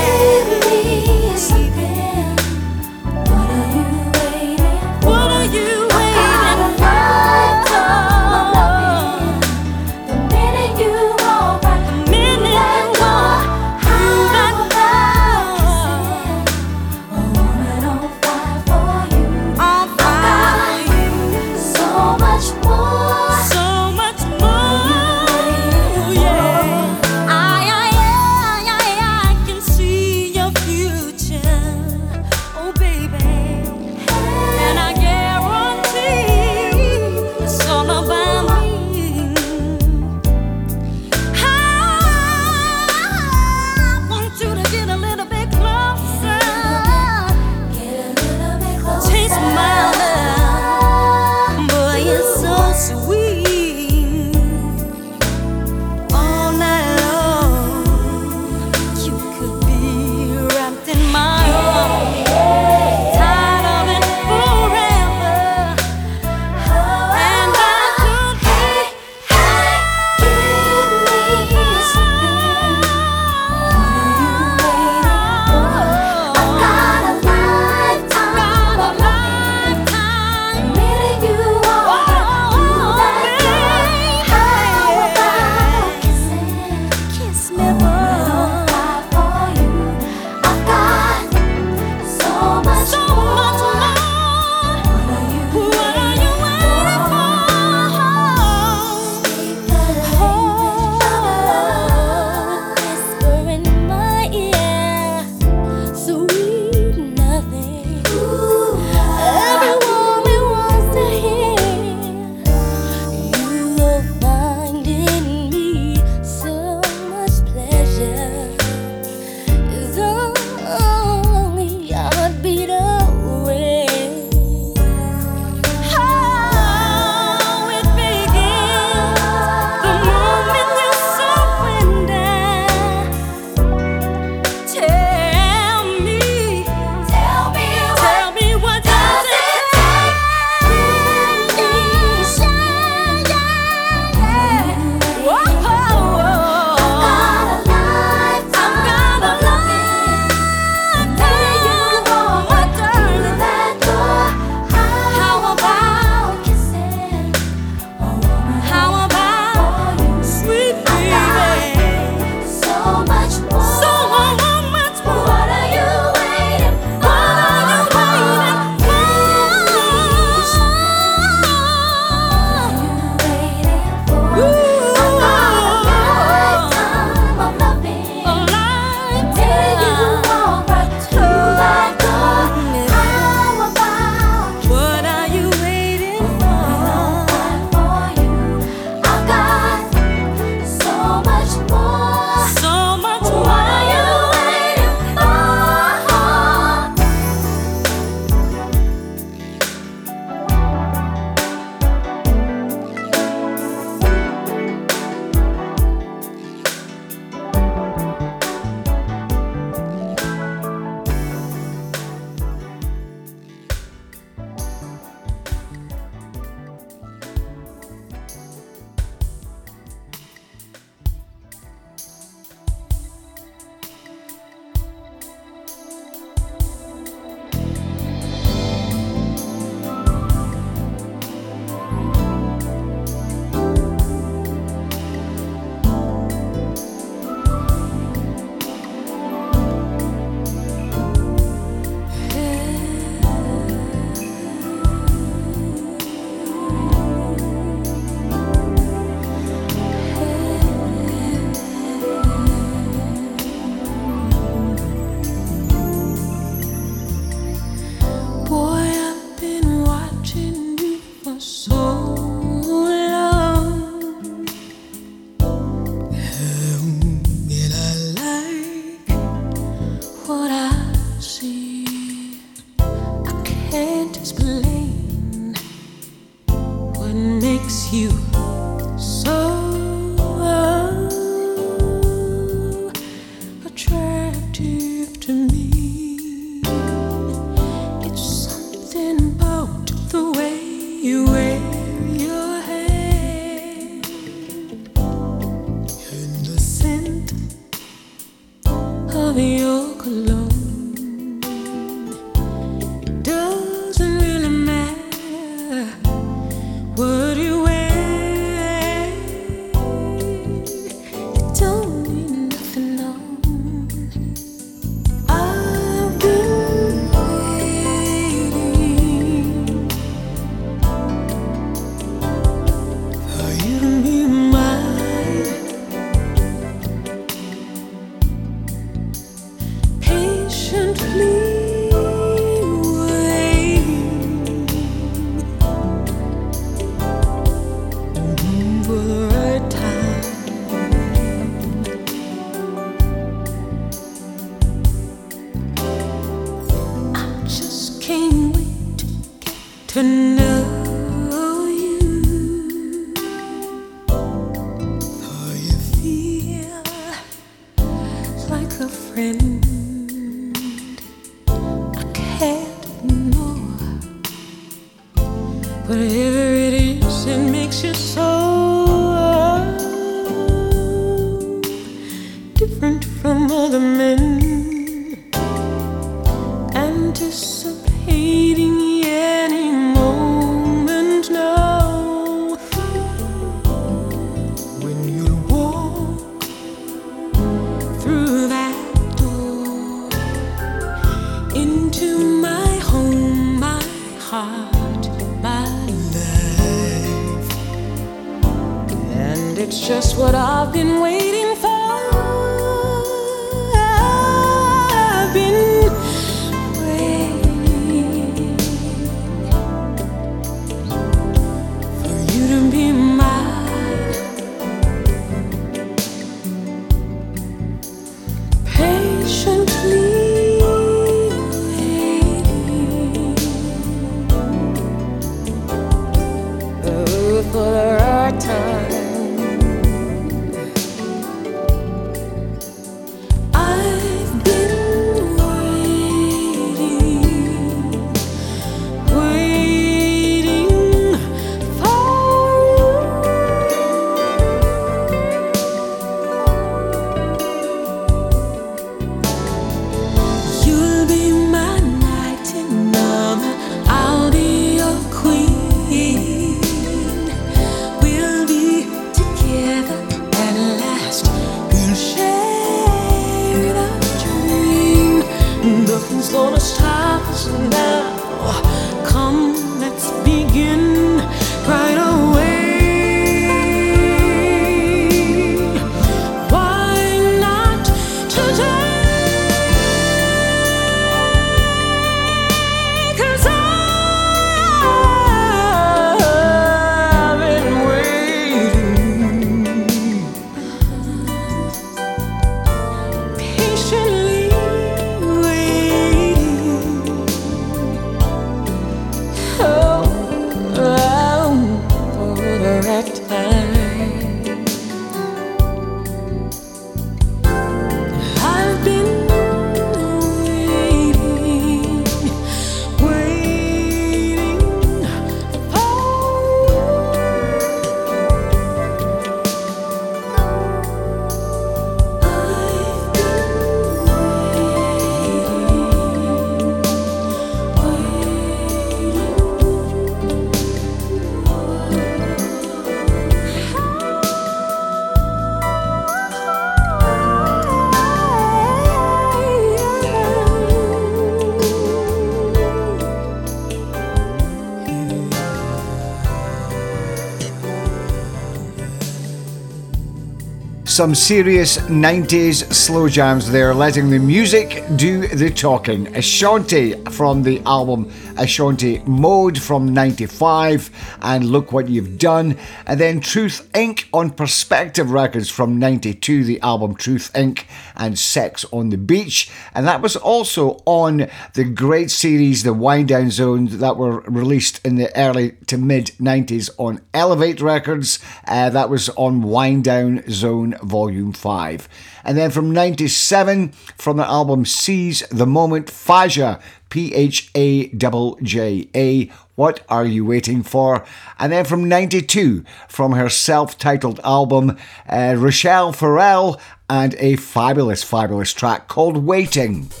Some 551.00 551.14
serious 551.14 551.78
90s 551.78 552.70
slow 552.74 553.08
jams 553.08 553.50
there, 553.50 553.72
letting 553.72 554.10
the 554.10 554.18
music 554.18 554.84
do 554.96 555.26
the 555.28 555.48
talking. 555.48 556.14
Ashanti 556.14 556.92
from 557.06 557.42
the 557.42 557.62
album 557.64 558.12
Ashanti 558.36 558.98
Mode 559.06 559.58
from 559.58 559.94
95, 559.94 561.16
and 561.22 561.46
Look 561.46 561.72
What 561.72 561.88
You've 561.88 562.18
Done. 562.18 562.58
And 562.86 563.00
then 563.00 563.20
Truth 563.20 563.70
Inc. 563.72 564.04
on 564.12 564.28
Perspective 564.28 565.10
Records 565.10 565.48
from 565.48 565.78
92, 565.78 566.44
the 566.44 566.60
album 566.60 566.94
Truth 566.96 567.32
Inc. 567.32 567.64
and 568.00 568.18
Sex 568.18 568.64
on 568.72 568.88
the 568.88 568.98
Beach. 568.98 569.48
And 569.74 569.86
that 569.86 570.02
was 570.02 570.16
also 570.16 570.82
on 570.86 571.28
the 571.52 571.64
great 571.64 572.10
series, 572.10 572.64
The 572.64 572.72
Wind 572.72 573.08
Down 573.08 573.30
Zone, 573.30 573.66
that 573.66 573.96
were 573.96 574.20
released 574.22 574.84
in 574.84 574.96
the 574.96 575.16
early 575.16 575.52
to 575.66 575.78
mid 575.78 576.06
90s 576.18 576.70
on 576.78 577.02
Elevate 577.14 577.60
Records. 577.60 578.18
Uh, 578.48 578.70
that 578.70 578.90
was 578.90 579.10
on 579.10 579.42
Wind 579.42 579.84
Down 579.84 580.24
Zone 580.28 580.74
Volume 580.82 581.32
5. 581.32 581.88
And 582.24 582.36
then 582.36 582.50
from 582.50 582.72
97, 582.72 583.68
from 583.98 584.16
the 584.16 584.26
album 584.26 584.64
Seize 584.64 585.20
the 585.30 585.46
Moment, 585.46 585.86
Phajja, 585.86 586.60
P 586.88 587.14
H 587.14 587.50
A 587.54 587.88
J 587.88 588.10
J 588.42 588.88
A, 588.94 589.30
What 589.60 589.84
Are 589.90 590.06
You 590.06 590.24
Waiting 590.24 590.62
For? 590.62 591.04
And 591.38 591.52
then 591.52 591.66
from 591.66 591.86
92, 591.86 592.64
from 592.88 593.12
her 593.12 593.28
self 593.28 593.76
titled 593.76 594.18
album, 594.24 594.70
uh, 595.06 595.34
Rachelle 595.36 595.94
Ferrell, 595.94 596.58
and 596.88 597.14
a 597.18 597.36
fabulous, 597.36 598.02
fabulous 598.02 598.54
track 598.54 598.88
called 598.88 599.18
Waiting. 599.18 599.90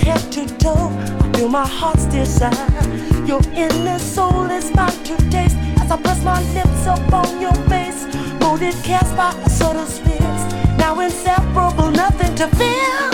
Head 0.00 0.32
to 0.32 0.46
toe. 0.58 0.88
I 1.20 1.32
feel 1.36 1.48
my 1.48 1.66
heart's 1.66 2.06
desire. 2.06 3.09
Your 3.30 3.42
inner 3.54 3.96
soul 4.00 4.50
is 4.50 4.74
mine 4.74 4.90
to 5.04 5.16
taste 5.30 5.56
as 5.78 5.88
I 5.88 5.96
press 6.02 6.20
my 6.24 6.42
lips 6.52 6.84
upon 6.84 7.40
your 7.40 7.54
face. 7.70 8.02
Molded 8.40 8.74
cast 8.82 9.16
by 9.16 9.30
a 9.46 9.48
subtle 9.48 9.86
spins. 9.86 10.42
Now 10.76 10.98
inseparable, 10.98 11.92
nothing 11.92 12.34
to 12.34 12.48
feel. 12.58 13.06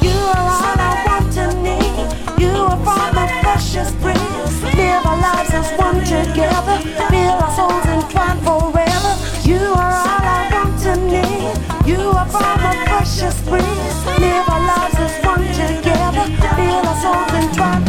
You 0.00 0.16
are 0.32 0.48
all 0.56 0.80
I 0.80 1.04
want 1.04 1.28
to 1.34 1.52
need. 1.60 2.08
You 2.40 2.56
are 2.72 2.80
from 2.86 3.18
a 3.18 3.26
precious 3.44 3.92
breeze. 4.00 4.62
Live 4.64 5.04
our 5.04 5.20
lives 5.20 5.52
as 5.52 5.68
one 5.78 6.00
together. 6.08 6.78
Feel 7.12 7.36
our 7.44 7.52
souls 7.52 7.84
entwined 7.84 8.40
forever. 8.40 9.12
You 9.44 9.60
are 9.76 9.92
all 10.08 10.24
I 10.24 10.48
want 10.56 10.80
to 10.88 10.96
need. 11.04 11.52
You 11.86 12.00
are 12.16 12.28
from 12.32 12.60
a 12.64 12.72
precious 12.88 13.36
breeze. 13.44 13.96
Live 14.24 14.48
our 14.48 14.62
lives 14.72 14.96
as 15.04 15.14
one 15.22 15.44
together. 15.52 16.24
Feel 16.56 16.80
our 16.80 16.96
souls 17.04 17.44
entwined 17.44 17.79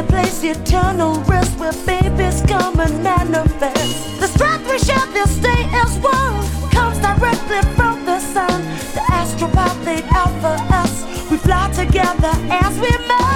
the 0.00 0.06
place 0.06 0.42
eternal 0.42 1.20
rest 1.24 1.58
where 1.58 1.72
babies 1.84 2.42
come 2.46 2.80
and 2.80 3.02
manifest. 3.02 4.20
The 4.20 4.28
strength 4.28 4.70
we 4.70 4.78
share 4.78 5.06
this 5.12 5.36
day 5.36 5.62
as 5.84 5.92
one 5.98 6.70
comes 6.70 6.98
directly 6.98 7.60
from 7.76 8.06
the 8.06 8.18
sun. 8.20 8.62
The 8.94 9.04
astropathic 9.20 10.04
alpha 10.12 10.56
us. 10.82 11.04
We 11.30 11.36
fly 11.36 11.70
together 11.72 12.32
as 12.50 12.80
we. 12.80 13.29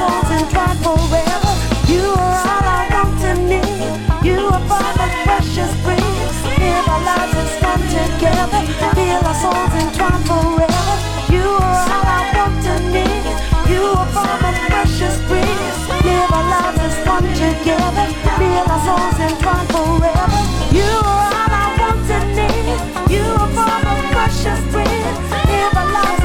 Souls 0.00 0.30
entwined 0.30 0.80
forever. 0.80 1.52
You 1.92 2.00
are 2.16 2.40
all 2.48 2.64
I 2.72 2.88
want 2.88 3.20
to 3.20 3.32
need. 3.36 3.84
You 4.24 4.48
are 4.48 4.64
from 4.64 4.92
the 4.96 5.08
precious 5.28 5.72
breeze. 5.84 6.36
Live 6.56 6.88
our 6.88 7.04
lives 7.04 7.36
as 7.36 7.52
one 7.60 7.84
together. 7.92 8.62
Feel 8.96 9.20
our 9.28 9.36
souls 9.42 9.74
entwined 9.76 10.24
forever. 10.24 10.96
You 11.28 11.44
are 11.44 11.84
all 11.84 12.08
I 12.16 12.32
want 12.32 12.56
to 12.64 12.74
need. 12.96 13.24
You 13.68 13.82
are 14.00 14.08
from 14.16 14.40
the 14.40 14.52
precious 14.72 15.16
breeze. 15.28 15.78
Live 16.08 16.32
our 16.32 16.48
lives 16.48 16.80
as 16.80 16.96
one 17.04 17.28
together. 17.36 18.06
Feel 18.40 18.64
our 18.72 18.80
souls 18.88 19.20
entwined 19.20 19.68
forever. 19.68 20.40
You 20.72 20.92
are 20.96 21.28
all 21.28 21.52
I 21.60 21.76
want 21.76 22.00
to 22.08 22.18
need. 22.40 22.72
You 23.12 23.24
are 23.36 23.52
from 23.52 23.80
the 23.84 23.96
precious 24.16 24.60
breeze. 24.72 25.16
Live 25.44 25.76
our 25.76 25.92
lives 25.92 26.19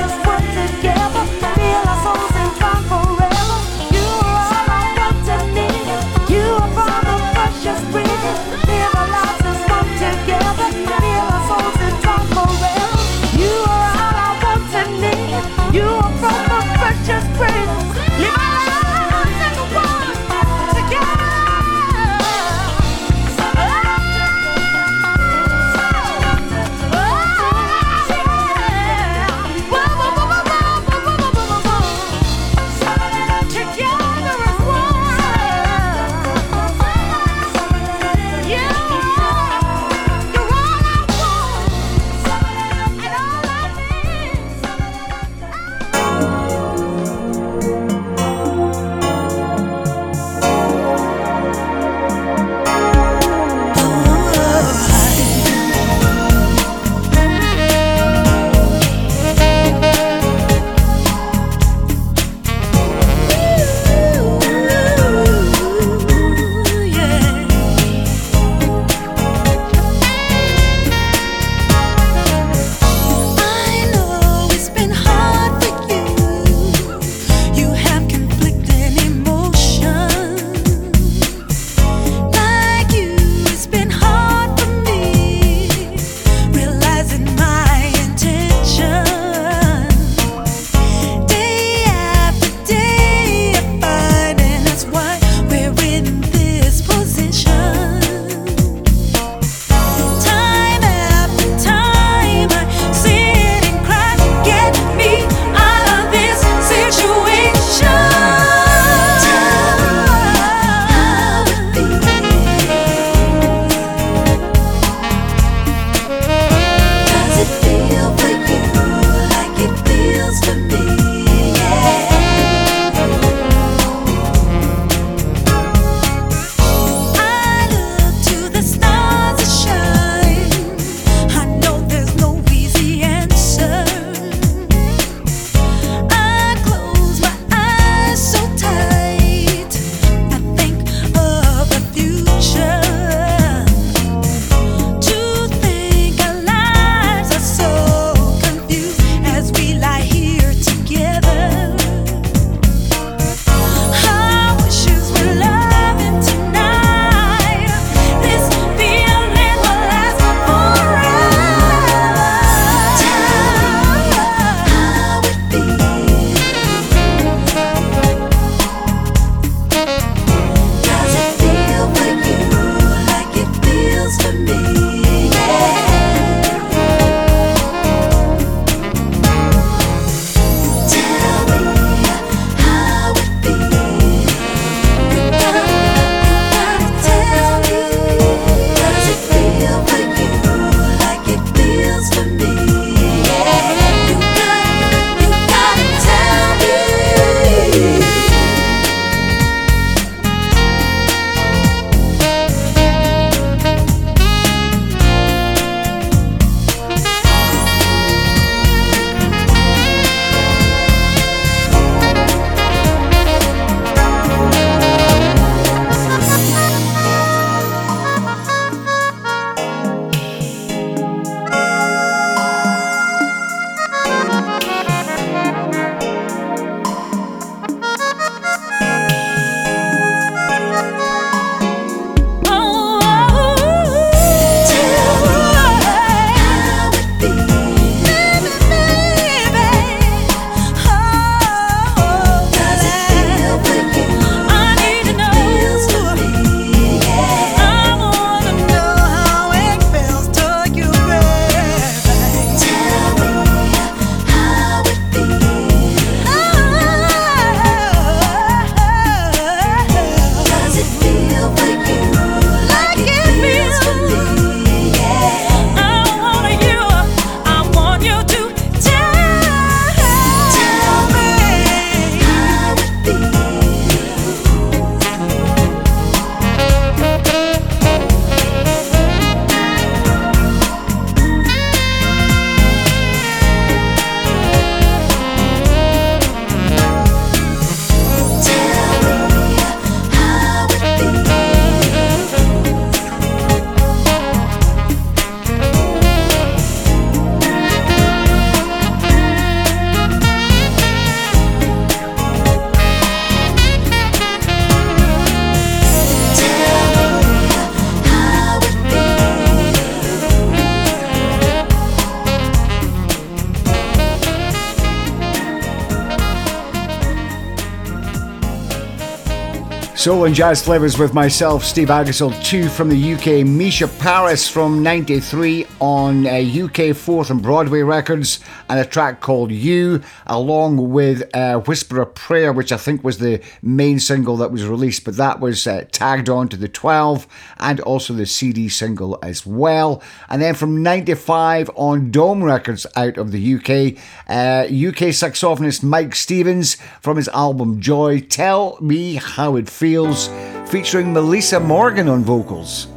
Soul 320.05 320.25
and 320.25 320.35
Jazz 320.35 320.61
Flavas 320.61 320.99
with 320.99 321.15
myself, 321.15 321.63
Steve 321.63 321.87
Aggasild, 321.87 322.39
two 322.43 322.69
from 322.69 322.89
the 322.89 323.13
UK, 323.13 323.43
Mica 323.43 323.87
Paris 323.87 324.47
from 324.47 324.83
93 324.83 325.65
on 325.79 326.27
uh, 326.27 326.29
UK 326.29 326.93
4th 326.93 327.31
and 327.31 327.41
Broadway 327.41 327.81
Records, 327.81 328.39
and 328.69 328.79
a 328.79 328.85
track 328.85 329.21
called 329.21 329.51
You, 329.51 330.01
along 330.25 330.91
with 330.91 331.29
uh, 331.35 331.59
Whisper 331.59 332.01
a 332.01 332.05
Prayer, 332.05 332.51
which 332.51 332.71
I 332.71 332.77
think 332.77 333.03
was 333.03 333.17
the 333.17 333.41
main 333.61 333.99
single 333.99 334.37
that 334.37 334.51
was 334.51 334.65
released, 334.65 335.03
but 335.03 335.17
that 335.17 335.39
was 335.39 335.67
uh, 335.67 335.85
tagged 335.91 336.29
on 336.29 336.49
to 336.49 336.57
the 336.57 336.67
12 336.67 337.27
and 337.59 337.79
also 337.81 338.13
the 338.13 338.25
CD 338.25 338.69
single 338.69 339.19
as 339.21 339.45
well. 339.45 340.01
And 340.29 340.41
then 340.41 340.55
from 340.55 340.81
95 340.81 341.69
on 341.75 342.11
Dome 342.11 342.43
Records 342.43 342.87
out 342.95 343.17
of 343.17 343.31
the 343.31 343.55
UK, 343.55 344.01
uh, 344.27 344.65
UK 344.65 345.11
saxophonist 345.11 345.83
Mike 345.83 346.15
Stevens 346.15 346.77
from 347.01 347.17
his 347.17 347.27
album 347.29 347.79
Joy, 347.79 348.19
Tell 348.21 348.77
Me 348.81 349.15
How 349.15 349.55
It 349.55 349.69
Feels, 349.69 350.29
featuring 350.69 351.13
Melissa 351.13 351.59
Morgan 351.59 352.09
on 352.09 352.23
vocals. 352.23 352.87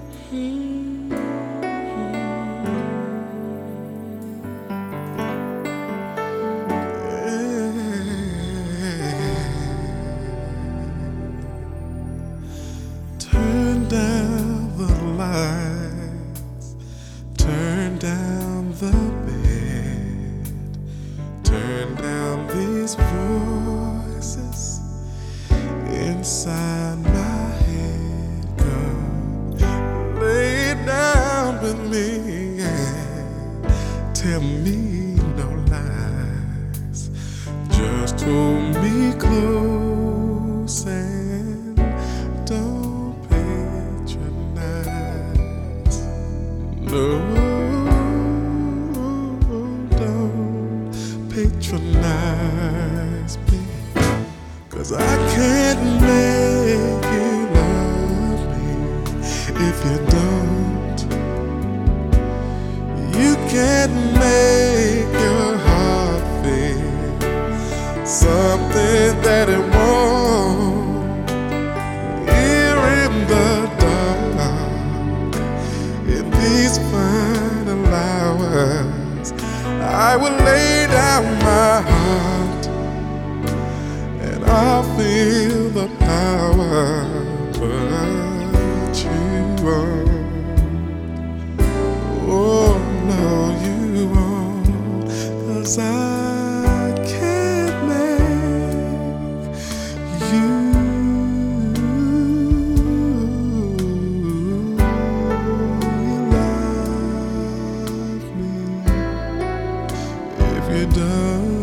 You 110.78 111.57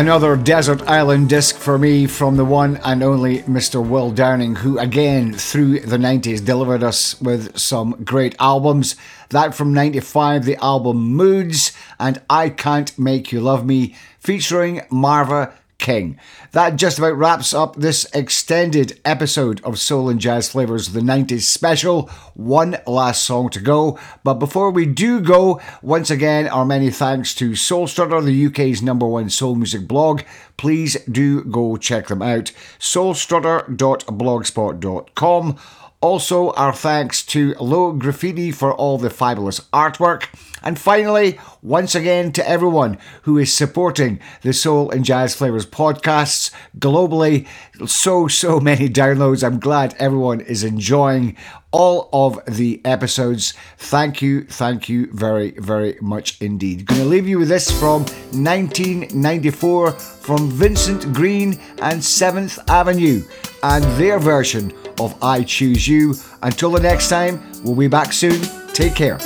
Another 0.00 0.34
desert 0.34 0.80
island 0.88 1.28
disc 1.28 1.56
for 1.56 1.76
me 1.76 2.06
from 2.06 2.38
the 2.38 2.44
one 2.46 2.78
and 2.86 3.02
only 3.02 3.40
Mr. 3.42 3.86
Will 3.86 4.10
Downing, 4.10 4.54
who 4.56 4.78
again 4.78 5.34
through 5.34 5.80
the 5.80 5.98
90s 5.98 6.42
delivered 6.42 6.82
us 6.82 7.20
with 7.20 7.58
some 7.58 8.02
great 8.02 8.34
albums. 8.40 8.96
That 9.28 9.54
from 9.54 9.74
95, 9.74 10.46
the 10.46 10.56
album 10.64 10.96
Moods 10.96 11.72
and 11.98 12.18
I 12.30 12.48
Can't 12.48 12.98
Make 12.98 13.30
You 13.30 13.42
Love 13.42 13.66
Me, 13.66 13.94
featuring 14.18 14.80
Marva 14.88 15.52
King. 15.76 16.18
That 16.52 16.74
just 16.74 16.98
about 16.98 17.16
wraps 17.16 17.54
up 17.54 17.76
this 17.76 18.08
extended 18.12 18.98
episode 19.04 19.60
of 19.62 19.78
Soul 19.78 20.08
and 20.08 20.20
Jazz 20.20 20.52
Flavas, 20.52 20.88
of 20.88 20.94
the 20.94 21.00
90s 21.00 21.42
special. 21.42 22.10
One 22.34 22.76
last 22.88 23.22
song 23.22 23.50
to 23.50 23.60
go. 23.60 23.96
But 24.24 24.34
before 24.34 24.72
we 24.72 24.84
do 24.84 25.20
go, 25.20 25.60
once 25.80 26.10
again, 26.10 26.48
our 26.48 26.64
many 26.64 26.90
thanks 26.90 27.36
to 27.36 27.54
Soul 27.54 27.86
Strutter, 27.86 28.20
the 28.20 28.46
UK's 28.46 28.82
number 28.82 29.06
one 29.06 29.30
soul 29.30 29.54
music 29.54 29.86
blog. 29.86 30.22
Please 30.56 30.96
do 31.04 31.44
go 31.44 31.76
check 31.76 32.08
them 32.08 32.20
out. 32.20 32.50
soulstrutter.blogspot.com. 32.80 35.56
Also, 36.02 36.50
our 36.52 36.72
thanks 36.72 37.22
to 37.22 37.52
Low 37.60 37.92
Graffiti 37.92 38.52
for 38.52 38.72
all 38.72 38.96
the 38.96 39.10
fabulous 39.10 39.60
artwork. 39.70 40.28
And 40.62 40.78
finally, 40.78 41.38
once 41.60 41.94
again 41.94 42.32
to 42.32 42.48
everyone 42.48 42.96
who 43.22 43.36
is 43.36 43.52
supporting 43.52 44.18
the 44.40 44.54
Soul 44.54 44.90
and 44.90 45.04
Jazz 45.04 45.36
Flavas 45.36 45.66
podcasts 45.66 46.52
globally. 46.78 47.46
So, 47.86 48.28
so 48.28 48.60
many 48.60 48.88
downloads. 48.88 49.44
I'm 49.44 49.60
glad 49.60 49.94
everyone 49.98 50.40
is 50.40 50.64
enjoying 50.64 51.36
all 51.72 52.08
of 52.12 52.40
the 52.46 52.80
episodes. 52.84 53.54
Thank 53.78 54.22
you, 54.22 54.44
thank 54.44 54.88
you 54.88 55.08
very, 55.12 55.52
very 55.52 55.96
much 56.00 56.40
indeed. 56.40 56.86
Going 56.86 57.00
to 57.00 57.06
leave 57.06 57.28
you 57.28 57.38
with 57.38 57.48
this 57.48 57.70
from 57.70 58.02
1994 58.32 59.92
from 59.92 60.50
Vincent 60.50 61.12
Green 61.12 61.52
and 61.82 62.00
7th 62.00 62.58
Avenue 62.68 63.22
and 63.62 63.84
their 64.00 64.18
version 64.18 64.72
of 64.98 65.16
I 65.22 65.42
Choose 65.44 65.86
You. 65.86 66.14
Until 66.42 66.72
the 66.72 66.80
next 66.80 67.08
time, 67.08 67.40
we'll 67.62 67.76
be 67.76 67.88
back 67.88 68.12
soon. 68.12 68.40
Take 68.72 68.94
care. 68.94 69.18